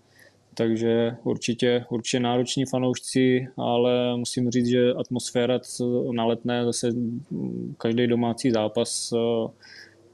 takže 0.58 1.16
určitě, 1.24 1.86
určitě 1.90 2.20
nároční 2.20 2.66
fanoušci, 2.66 3.48
ale 3.58 4.18
musím 4.18 4.50
říct, 4.50 4.68
že 4.68 4.94
atmosféra 4.94 5.60
na 6.12 6.26
letné 6.26 6.66
zase 6.66 6.92
každý 7.78 8.08
domácí 8.08 8.52
zápas 8.52 9.14
eh, 9.14 9.18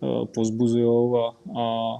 eh, 0.03 0.25
pozbuzují 0.36 1.15
a, 1.17 1.62
a, 1.62 1.97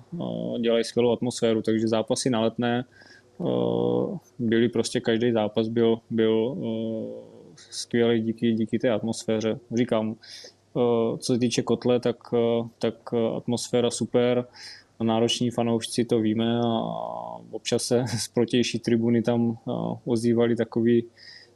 dělají 0.60 0.84
skvělou 0.84 1.12
atmosféru, 1.12 1.62
takže 1.62 1.88
zápasy 1.88 2.30
na 2.30 2.42
letné 2.42 2.86
eh, 2.86 4.18
byly 4.40 4.70
prostě 4.70 5.00
každý 5.00 5.32
zápas 5.32 5.68
byl, 5.68 6.00
byl 6.10 6.58
skvělý 7.72 8.22
díky, 8.22 8.54
díky 8.54 8.80
té 8.80 8.90
atmosféře. 8.90 9.60
Říkám, 9.76 10.16
co 11.18 11.34
se 11.34 11.40
týče 11.40 11.62
kotle, 11.62 12.00
tak, 12.00 12.18
tak 12.80 13.14
atmosféra 13.38 13.92
super, 13.92 14.46
nároční 15.04 15.52
fanoušci, 15.52 16.06
to 16.06 16.20
víme 16.20 16.60
a 16.60 16.70
občas 17.52 17.84
se 17.84 18.04
z 18.20 18.28
protější 18.28 18.80
tribuny 18.80 19.22
tam 19.22 19.58
ozývali 20.06 20.56
takový, 20.56 21.06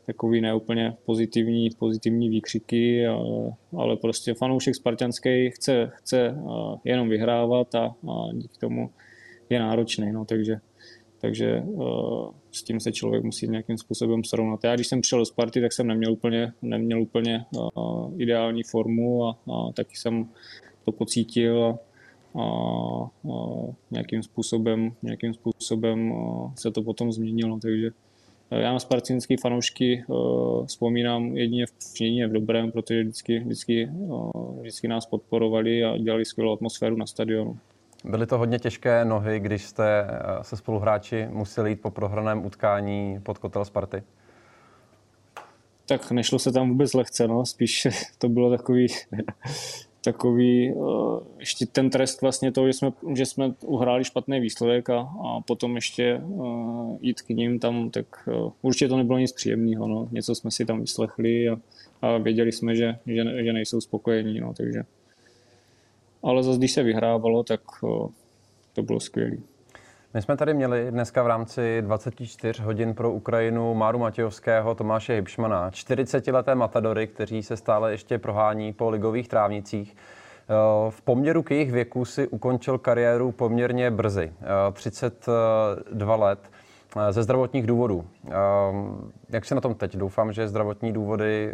takový 0.06 0.41
neúplně 0.41 0.93
pozitivní, 1.06 1.70
pozitivní 1.70 2.30
výkřiky, 2.30 3.08
ale, 3.08 3.52
ale 3.78 3.96
prostě 3.96 4.34
fanoušek 4.34 4.76
spartanský 4.76 5.50
chce, 5.52 5.91
chce 5.93 6.38
jenom 6.84 7.10
vyhrávat 7.10 7.76
a, 7.76 7.86
a 7.86 8.34
díky 8.34 8.58
tomu 8.60 8.89
je 9.50 9.60
náročný, 9.60 10.12
no, 10.12 10.26
takže, 10.26 10.60
takže 11.21 11.63
s 12.51 12.63
tím 12.63 12.80
se 12.80 12.91
člověk 12.91 13.23
musí 13.23 13.47
nějakým 13.47 13.77
způsobem 13.77 14.23
srovnat. 14.23 14.63
Já 14.63 14.75
když 14.75 14.88
jsem 14.88 15.01
přišel 15.01 15.19
do 15.19 15.25
Sparty, 15.25 15.62
tak 15.62 15.73
jsem 15.73 15.88
neměl 15.88 16.12
úplně, 16.13 16.51
neměl 16.62 17.01
úplně 17.01 17.45
ideální 18.17 18.63
formu 18.63 19.25
a, 19.25 19.38
a 19.53 19.71
taky 19.71 19.97
jsem 19.97 20.30
to 20.86 20.91
pocítil 20.91 21.77
a, 22.36 22.41
a, 22.41 22.49
nějakým 23.91 24.23
způsobem, 24.23 24.91
nějakým 25.03 25.34
způsobem 25.34 26.13
se 26.56 26.71
to 26.71 26.82
potom 26.82 27.12
změnilo, 27.12 27.60
takže 27.60 27.91
já 28.51 28.73
na 28.73 28.80
spartinský 28.80 29.38
fanoušky 29.38 30.03
uh, 30.08 30.65
vzpomínám 30.65 31.38
jedině 31.38 31.65
v, 31.65 32.01
jedině 32.01 32.27
v 32.27 32.32
dobrém, 32.32 32.71
protože 32.71 33.03
vždycky, 33.03 33.39
vždycky, 33.39 33.89
uh, 33.91 34.60
vždycky 34.60 34.88
nás 34.88 35.06
podporovali 35.06 35.84
a 35.84 35.97
dělali 35.97 36.25
skvělou 36.25 36.53
atmosféru 36.53 36.97
na 36.97 37.06
stadionu. 37.06 37.58
Byly 38.08 38.28
to 38.28 38.38
hodně 38.38 38.60
těžké 38.60 39.06
nohy, 39.06 39.39
když 39.39 39.63
jste 39.63 40.08
se 40.41 40.58
spoluhráči 40.58 41.28
museli 41.30 41.70
jít 41.70 41.82
po 41.82 41.91
prohraném 41.91 42.46
utkání 42.46 43.20
pod 43.24 43.38
kotel 43.38 43.65
Sparty? 43.65 44.04
Tak 45.86 46.12
nešlo 46.12 46.39
se 46.39 46.52
tam 46.52 46.70
vůbec 46.70 46.93
lehce, 46.93 47.28
no. 47.28 47.46
spíš 47.46 47.88
to 48.17 48.30
bylo 48.30 48.58
takový 48.58 48.88
takový 50.04 50.74
uh, 50.74 51.20
ještě 51.39 51.65
ten 51.65 51.89
trest 51.89 52.22
vlastně 52.22 52.52
toho, 52.52 52.67
že 52.67 52.74
jsme, 52.74 52.91
že 53.15 53.26
jsme 53.26 53.54
uhráli 53.65 54.04
špatný 54.04 54.39
výsledek 54.39 54.89
a, 54.89 55.00
a 55.00 55.41
potom 55.41 55.76
ještě 55.76 56.22
uh, 56.24 56.98
jít 57.02 57.22
k 57.22 57.30
ním 57.30 57.60
tam, 57.60 57.89
tak 57.89 58.30
určitě 58.62 58.88
to 58.88 58.98
nebylo 58.98 59.20
nic 59.20 59.32
příjemného. 59.32 59.88
No. 59.88 60.08
Něco 60.12 60.36
jsme 60.36 60.52
si 60.52 60.65
tam 60.65 60.82
vyslechli 60.82 61.50
a, 61.50 61.60
a 62.02 62.17
věděli 62.17 62.52
jsme, 62.52 62.76
že, 62.76 63.00
že, 63.06 63.43
že 63.43 63.54
nejsou 63.54 63.82
spokojení. 63.82 64.39
No, 64.39 64.54
takže. 64.54 64.84
Ale 66.28 66.44
zase, 66.44 66.58
když 66.58 66.72
se 66.72 66.84
vyhrávalo, 66.84 67.44
tak 67.44 67.62
uh, 67.84 68.10
to 68.74 68.84
bylo 68.84 69.00
skvělé. 69.00 69.38
My 70.13 70.22
jsme 70.22 70.38
tady 70.38 70.54
měli 70.54 70.92
dneska 70.92 71.24
v 71.24 71.28
rámci 71.28 71.82
24 71.82 72.63
hodin 72.63 72.94
pro 72.94 73.12
Ukrajinu 73.12 73.74
Máru 73.74 74.00
Matějovského, 74.00 74.76
Tomáše 74.76 75.13
Hybšmana, 75.13 75.70
40-leté 75.70 76.56
matadory, 76.56 77.08
kteří 77.08 77.44
se 77.44 77.58
stále 77.58 77.92
ještě 77.92 78.18
prohání 78.18 78.74
po 78.74 78.90
ligových 78.90 79.28
trávnicích. 79.28 79.96
Eh, 79.96 80.92
v 80.92 81.02
poměru 81.02 81.44
k 81.44 81.52
jejich 81.52 81.72
věku 81.72 82.06
si 82.06 82.28
ukončil 82.28 82.78
kariéru 82.78 83.32
poměrně 83.32 83.92
brzy, 83.92 84.34
32 84.74 86.16
eh, 86.16 86.20
let, 86.20 86.52
eh, 86.98 87.13
ze 87.13 87.24
zdravotních 87.24 87.68
důvodů. 87.68 88.06
Jak 89.30 89.46
se 89.46 89.56
na 89.56 89.62
tom 89.62 89.76
teď? 89.76 89.96
Doufám, 89.96 90.34
že 90.34 90.48
zdravotní 90.48 90.94
důvody 90.94 91.54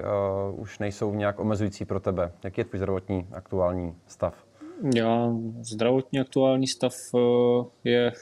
už 0.51 0.79
nejsou 0.79 1.13
nějak 1.13 1.39
omezující 1.39 1.85
pro 1.85 1.99
tebe. 1.99 2.31
Jaký 2.43 2.61
je 2.61 2.65
tvůj 2.65 2.77
zdravotní 2.77 3.27
aktuální 3.33 3.95
stav? 4.07 4.33
Já, 4.95 5.35
zdravotní 5.61 6.19
aktuální 6.19 6.67
stav 6.67 6.93
je 7.83 8.13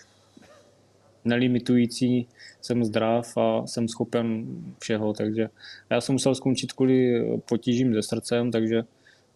nelimitující, 1.26 2.28
jsem 2.62 2.84
zdrav 2.84 3.38
a 3.38 3.68
jsem 3.68 3.88
schopen 3.88 4.46
všeho, 4.80 5.14
takže 5.14 5.50
já 5.90 6.02
jsem 6.02 6.14
musel 6.14 6.36
skončit 6.36 6.72
kvůli 6.72 7.26
potížím 7.50 7.94
se 7.94 8.02
srdcem, 8.02 8.52
takže 8.52 8.84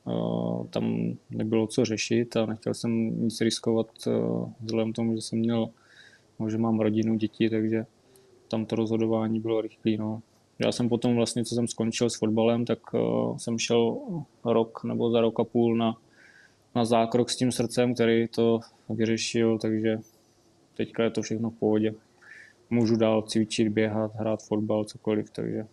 uh, 0.06 0.68
tam 0.68 1.14
nebylo 1.30 1.68
co 1.68 1.86
řešit 1.86 2.38
a 2.38 2.46
nechtěl 2.46 2.74
jsem 2.74 3.24
nic 3.24 3.42
riskovat 3.42 3.88
uh, 4.08 4.50
vzhledem 4.64 4.94
tomu, 4.94 5.16
že 5.16 5.22
jsem 5.22 5.40
měl, 5.40 5.70
že 6.48 6.58
mám 6.58 6.80
rodinu, 6.80 7.16
děti, 7.16 7.50
takže 7.50 7.86
tam 8.48 8.66
to 8.66 8.76
rozhodování 8.76 9.40
bylo 9.40 9.62
rychlé. 9.62 9.92
No. 9.98 10.22
Já 10.60 10.72
jsem 10.72 10.90
potom 10.90 11.16
vlastně, 11.16 11.46
co 11.46 11.56
jsem 11.56 11.68
skončil 11.68 12.10
s 12.10 12.16
fotbalem, 12.16 12.66
tak 12.66 12.80
jsem 13.38 13.60
šel 13.60 13.98
rok 14.46 14.84
nebo 14.84 15.12
za 15.12 15.22
rok 15.22 15.40
a 15.40 15.44
půl 15.44 15.78
na, 15.78 15.98
na 16.76 16.86
zákrok 16.86 17.30
s 17.30 17.36
tím 17.36 17.52
srdcem, 17.52 17.94
který 17.94 18.28
to 18.28 18.60
vyřešil, 18.90 19.60
takže 19.60 19.98
teďka 20.78 21.04
je 21.04 21.10
to 21.10 21.22
všechno 21.22 21.50
v 21.50 21.60
pohodě. 21.60 21.94
Můžu 22.70 22.96
dál 22.96 23.22
cvičit, 23.22 23.68
běhat, 23.68 24.16
hrát 24.16 24.44
fotbal, 24.44 24.84
cokoliv, 24.84 25.30
takže 25.30 25.66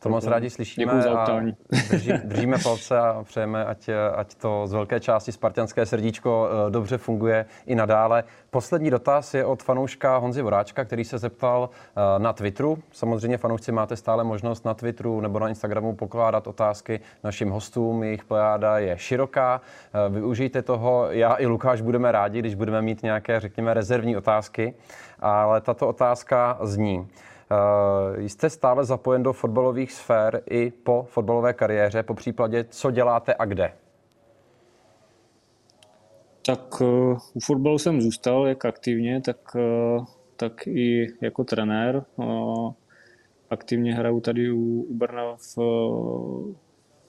to 0.00 0.08
moc 0.08 0.26
rádi 0.26 0.50
slyšíme 0.50 1.04
a 1.04 1.40
drží, 1.90 2.12
držíme 2.24 2.56
palce 2.62 2.98
a 2.98 3.22
přejeme, 3.22 3.64
ať, 3.64 3.90
ať 4.14 4.34
to 4.34 4.66
z 4.66 4.72
velké 4.72 5.00
části 5.00 5.32
spartianské 5.32 5.86
srdíčko 5.86 6.48
eh, 6.48 6.70
dobře 6.70 6.98
funguje 6.98 7.46
i 7.66 7.74
nadále. 7.74 8.24
Poslední 8.50 8.90
dotaz 8.90 9.34
je 9.34 9.44
od 9.44 9.62
fanouška 9.62 10.16
Honzi 10.16 10.42
Voráčka, 10.42 10.84
který 10.84 11.04
se 11.04 11.18
zeptal 11.18 11.70
eh, 11.72 12.18
na 12.18 12.32
Twitteru. 12.32 12.78
Samozřejmě 12.92 13.38
fanoušci 13.38 13.72
máte 13.72 13.96
stále 13.96 14.24
možnost 14.24 14.64
na 14.64 14.74
Twitteru 14.74 15.20
nebo 15.20 15.38
na 15.38 15.48
Instagramu 15.48 15.94
pokládat 15.94 16.46
otázky 16.46 17.00
našim 17.24 17.50
hostům. 17.50 18.02
Jejich 18.02 18.24
plejáda 18.24 18.78
je 18.78 18.98
široká. 18.98 19.60
Eh, 19.94 20.10
využijte 20.10 20.62
toho. 20.62 21.06
Já 21.10 21.34
i 21.34 21.46
Lukáš 21.46 21.80
budeme 21.80 22.12
rádi, 22.12 22.38
když 22.38 22.54
budeme 22.54 22.82
mít 22.82 23.02
nějaké, 23.02 23.40
řekněme, 23.40 23.74
rezervní 23.74 24.16
otázky. 24.16 24.74
Ale 25.20 25.60
tato 25.60 25.88
otázka 25.88 26.58
zní. 26.62 27.08
Uh, 27.54 28.20
jste 28.20 28.50
stále 28.50 28.84
zapojen 28.84 29.22
do 29.22 29.32
fotbalových 29.32 29.92
sfér 29.92 30.42
i 30.50 30.70
po 30.70 31.06
fotbalové 31.08 31.52
kariéře, 31.52 32.02
po 32.02 32.14
případě, 32.14 32.64
co 32.64 32.90
děláte 32.90 33.34
a 33.34 33.44
kde? 33.44 33.72
Tak 36.46 36.80
uh, 36.80 37.18
u 37.34 37.40
fotbalu 37.40 37.78
jsem 37.78 38.00
zůstal 38.00 38.46
jak 38.46 38.64
aktivně, 38.64 39.20
tak, 39.20 39.36
uh, 39.54 40.04
tak 40.36 40.66
i 40.66 41.06
jako 41.20 41.44
trenér. 41.44 42.04
Aktivně 43.50 43.94
hraju 43.94 44.20
tady 44.20 44.52
u, 44.52 44.86
Brna 44.90 45.36
v, 45.36 45.58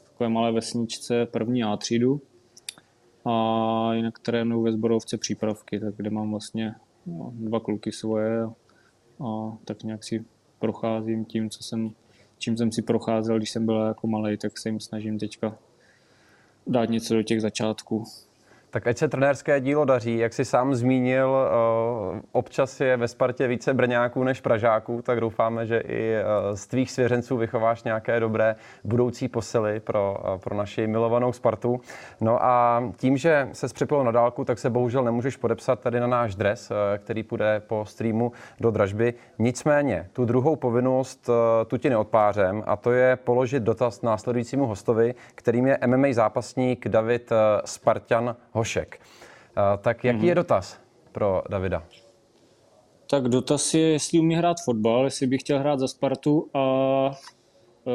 takové 0.04 0.30
malé 0.30 0.52
vesničce 0.52 1.26
první 1.26 1.64
A 1.64 1.78
třídu 1.78 2.22
a 3.26 3.94
jinak 3.94 4.20
trénuju 4.20 4.62
ve 4.64 4.72
Zborovce 4.72 5.18
přípravky, 5.18 5.80
tak 5.80 5.96
kde 5.96 6.10
mám 6.10 6.32
vlastně 6.32 6.76
no, 7.06 7.32
dva 7.34 7.60
kluky 7.60 7.92
svoje 7.92 8.44
a 9.26 9.58
tak 9.66 9.84
nějak 9.84 10.04
si 10.04 10.26
procházím 10.60 11.26
tím, 11.26 11.50
co 11.50 11.64
jsem, 11.64 11.92
čím 12.38 12.58
jsem 12.58 12.72
si 12.72 12.82
procházel, 12.82 13.38
když 13.38 13.50
jsem 13.50 13.66
byl 13.66 13.82
jako 13.82 14.08
malý, 14.08 14.38
tak 14.38 14.58
se 14.58 14.70
jim 14.70 14.80
snažím 14.80 15.20
teďka 15.20 15.58
dát 16.68 16.90
něco 16.90 17.14
do 17.14 17.24
těch 17.24 17.42
začátků. 17.42 18.06
Tak 18.76 18.88
ať 18.88 18.98
se 18.98 19.08
trenérské 19.08 19.60
dílo 19.60 19.86
daří, 19.86 20.18
jak 20.18 20.34
si 20.34 20.46
sám 20.46 20.76
zmínil, 20.76 21.36
eh, 21.36 22.22
občas 22.32 22.82
je 22.82 22.98
ve 22.98 23.08
Spartě 23.08 23.48
více 23.48 23.74
Brňáků 23.74 24.24
než 24.24 24.42
Pražáků, 24.42 25.02
tak 25.02 25.20
doufáme, 25.22 25.66
že 25.66 25.80
i 25.80 26.14
eh, 26.14 26.24
z 26.58 26.68
tvých 26.68 26.92
svěřenců 26.92 27.38
vychováš 27.38 27.84
nějaké 27.84 28.20
dobré 28.20 28.56
budoucí 28.84 29.28
posily 29.28 29.80
pro, 29.80 30.18
eh, 30.36 30.38
pro 30.38 30.56
naši 30.56 30.88
milovanou 30.88 31.34
Spartu. 31.34 31.82
No 32.22 32.44
a 32.44 32.84
tím, 32.98 33.18
že 33.18 33.50
se 33.54 33.68
připojil 33.68 34.04
na 34.04 34.12
dálku, 34.12 34.46
tak 34.46 34.60
se 34.60 34.70
bohužel 34.70 35.04
nemůžeš 35.04 35.38
podepsat 35.38 35.80
tady 35.80 36.00
na 36.00 36.08
náš 36.08 36.36
dres, 36.36 36.72
který 36.98 37.24
půjde 37.24 37.62
po 37.68 37.86
streamu 37.86 38.32
do 38.60 38.72
dražby. 38.72 39.14
Nicméně, 39.40 40.10
tu 40.14 40.26
druhou 40.26 40.56
povinnost 40.56 41.30
tu 41.68 41.78
ti 41.78 41.90
neodpářem 41.90 42.64
a 42.66 42.76
to 42.76 42.92
je 42.92 43.16
položit 43.16 43.64
dotaz 43.64 44.02
následujícímu 44.02 44.66
hostovi, 44.66 45.16
kterým 45.36 45.68
je 45.68 45.78
MMA 45.86 46.08
zápasník 46.12 46.88
David 46.88 47.32
Spartan 47.66 48.36
Hošek. 48.66 49.00
Tak 49.82 50.04
jaký 50.04 50.20
mm-hmm. 50.20 50.28
je 50.28 50.36
dotaz 50.36 50.80
pro 51.12 51.44
Davida? 51.50 51.84
Tak 53.10 53.24
dotaz 53.30 53.74
je, 53.74 53.92
jestli 53.92 54.20
umí 54.20 54.36
hrát 54.36 54.58
fotbal, 54.66 55.06
jestli 55.06 55.28
bych 55.28 55.42
chtěl 55.42 55.60
hrát 55.60 55.80
za 55.80 55.88
Spartu 55.88 56.50
a 56.54 56.62
e, 57.88 57.92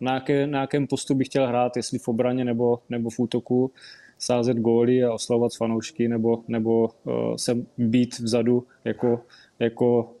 na, 0.00 0.14
jaké, 0.14 0.46
na 0.46 0.60
jakém 0.60 0.86
postu 0.86 1.14
bych 1.14 1.26
chtěl 1.26 1.46
hrát, 1.46 1.76
jestli 1.76 1.98
v 1.98 2.08
obraně 2.08 2.44
nebo, 2.44 2.78
nebo 2.88 3.10
v 3.10 3.18
útoku, 3.18 3.72
sázet 4.18 4.56
góly 4.56 5.04
a 5.04 5.12
oslavovat 5.12 5.52
fanoušky, 5.58 6.08
nebo, 6.08 6.44
nebo 6.48 6.88
uh, 7.04 7.36
se 7.36 7.54
být 7.78 8.18
vzadu 8.18 8.66
jako, 8.84 9.20
jako 9.58 10.14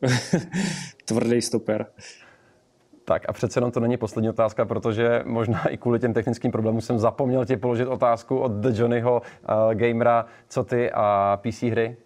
tvrdý 1.04 1.42
stoper. 1.42 1.86
Tak 3.04 3.28
a 3.28 3.32
přece 3.32 3.58
jenom 3.58 3.70
to 3.70 3.80
není 3.80 3.96
poslední 3.96 4.28
otázka, 4.28 4.64
protože 4.64 5.22
možná 5.24 5.68
i 5.68 5.76
kvůli 5.76 5.98
těm 5.98 6.12
technickým 6.12 6.50
problémům 6.50 6.80
jsem 6.80 6.98
zapomněl 6.98 7.44
ti 7.44 7.56
položit 7.56 7.86
otázku 7.86 8.38
od 8.38 8.52
The 8.52 8.80
Johnnyho 8.80 9.22
uh, 9.22 9.74
gamera. 9.74 10.26
Co 10.48 10.64
ty 10.64 10.90
a 10.92 11.38
PC 11.42 11.62
hry? 11.62 11.96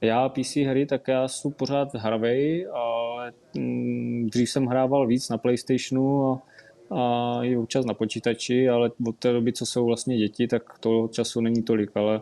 Já 0.00 0.28
PC 0.28 0.56
hry, 0.56 0.86
tak 0.86 1.08
já 1.08 1.28
jsem 1.28 1.52
pořád 1.52 1.94
hravej, 1.94 2.68
ale 2.72 3.32
mm, 3.56 4.26
dřív 4.32 4.50
jsem 4.50 4.66
hrával 4.66 5.06
víc 5.06 5.28
na 5.28 5.38
Playstationu 5.38 6.32
a, 6.32 6.42
a 6.90 7.44
i 7.44 7.56
občas 7.56 7.84
na 7.84 7.94
počítači, 7.94 8.68
ale 8.68 8.90
od 9.06 9.16
té 9.16 9.32
doby, 9.32 9.52
co 9.52 9.66
jsou 9.66 9.86
vlastně 9.86 10.18
děti, 10.18 10.48
tak 10.48 10.78
toho 10.78 11.08
času 11.08 11.40
není 11.40 11.62
tolik, 11.62 11.90
ale 11.96 12.20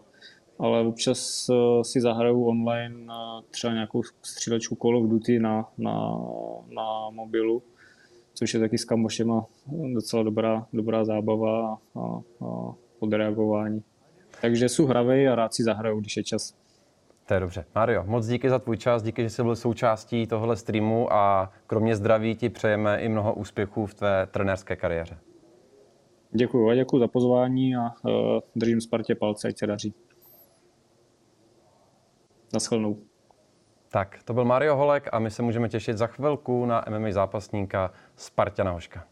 ale 0.58 0.86
občas 0.86 1.48
eh, 1.50 1.84
si 1.84 2.00
zahraju 2.00 2.44
online 2.44 3.06
třeba 3.50 3.72
nějakou 3.72 4.02
střílečku 4.22 4.76
Call 4.82 4.98
of 4.98 5.10
Duty 5.10 5.38
na, 5.38 5.68
na, 5.78 6.18
na 6.74 7.10
mobilu, 7.10 7.62
což 8.34 8.54
je 8.54 8.60
taky 8.60 8.78
s 8.78 8.84
kamošema 8.84 9.46
docela 9.94 10.22
dobrá, 10.22 10.66
dobrá 10.72 11.04
zábava 11.04 11.68
a, 11.68 12.00
a, 12.00 12.20
a 12.46 12.74
odreagování. 12.98 13.82
Takže 14.40 14.68
jsou 14.68 14.86
hravej 14.86 15.28
a 15.28 15.34
rád 15.34 15.54
si 15.54 15.62
zahraju, 15.62 16.00
když 16.00 16.16
je 16.16 16.24
čas. 16.24 16.54
To 17.26 17.34
je 17.34 17.40
dobře. 17.40 17.64
Mario, 17.74 18.04
moc 18.06 18.26
díky 18.26 18.50
za 18.50 18.58
tvůj 18.58 18.76
čas, 18.76 19.02
díky, 19.02 19.22
že 19.22 19.30
jsi 19.30 19.42
byl 19.42 19.56
součástí 19.56 20.26
tohle 20.26 20.56
streamu 20.56 21.12
a 21.12 21.52
kromě 21.66 21.96
zdraví 21.96 22.36
ti 22.36 22.48
přejeme 22.48 23.00
i 23.00 23.08
mnoho 23.08 23.34
úspěchů 23.34 23.86
v 23.86 23.94
tvé 23.94 24.26
trenérské 24.30 24.76
kariéře. 24.76 25.18
Děkuji 26.30 26.70
a 26.70 26.74
děkuji 26.74 26.98
za 26.98 27.08
pozvání 27.08 27.76
a 27.76 27.80
uh, 27.80 28.10
držím 28.56 28.80
Spartě 28.80 29.14
palce, 29.14 29.48
ať 29.48 29.58
se 29.58 29.66
daří. 29.66 29.94
Naschledanou. 32.56 32.98
Tak, 33.88 34.18
to 34.24 34.34
byl 34.34 34.44
Mario 34.44 34.76
Holek 34.76 35.08
a 35.12 35.18
my 35.18 35.30
se 35.30 35.42
můžeme 35.42 35.68
těšit 35.68 35.98
za 35.98 36.06
chvilku 36.06 36.66
na 36.66 36.84
MMA 36.88 37.12
zápasníka 37.12 37.90
Spartana 38.16 38.70
Hoška. 38.70 39.04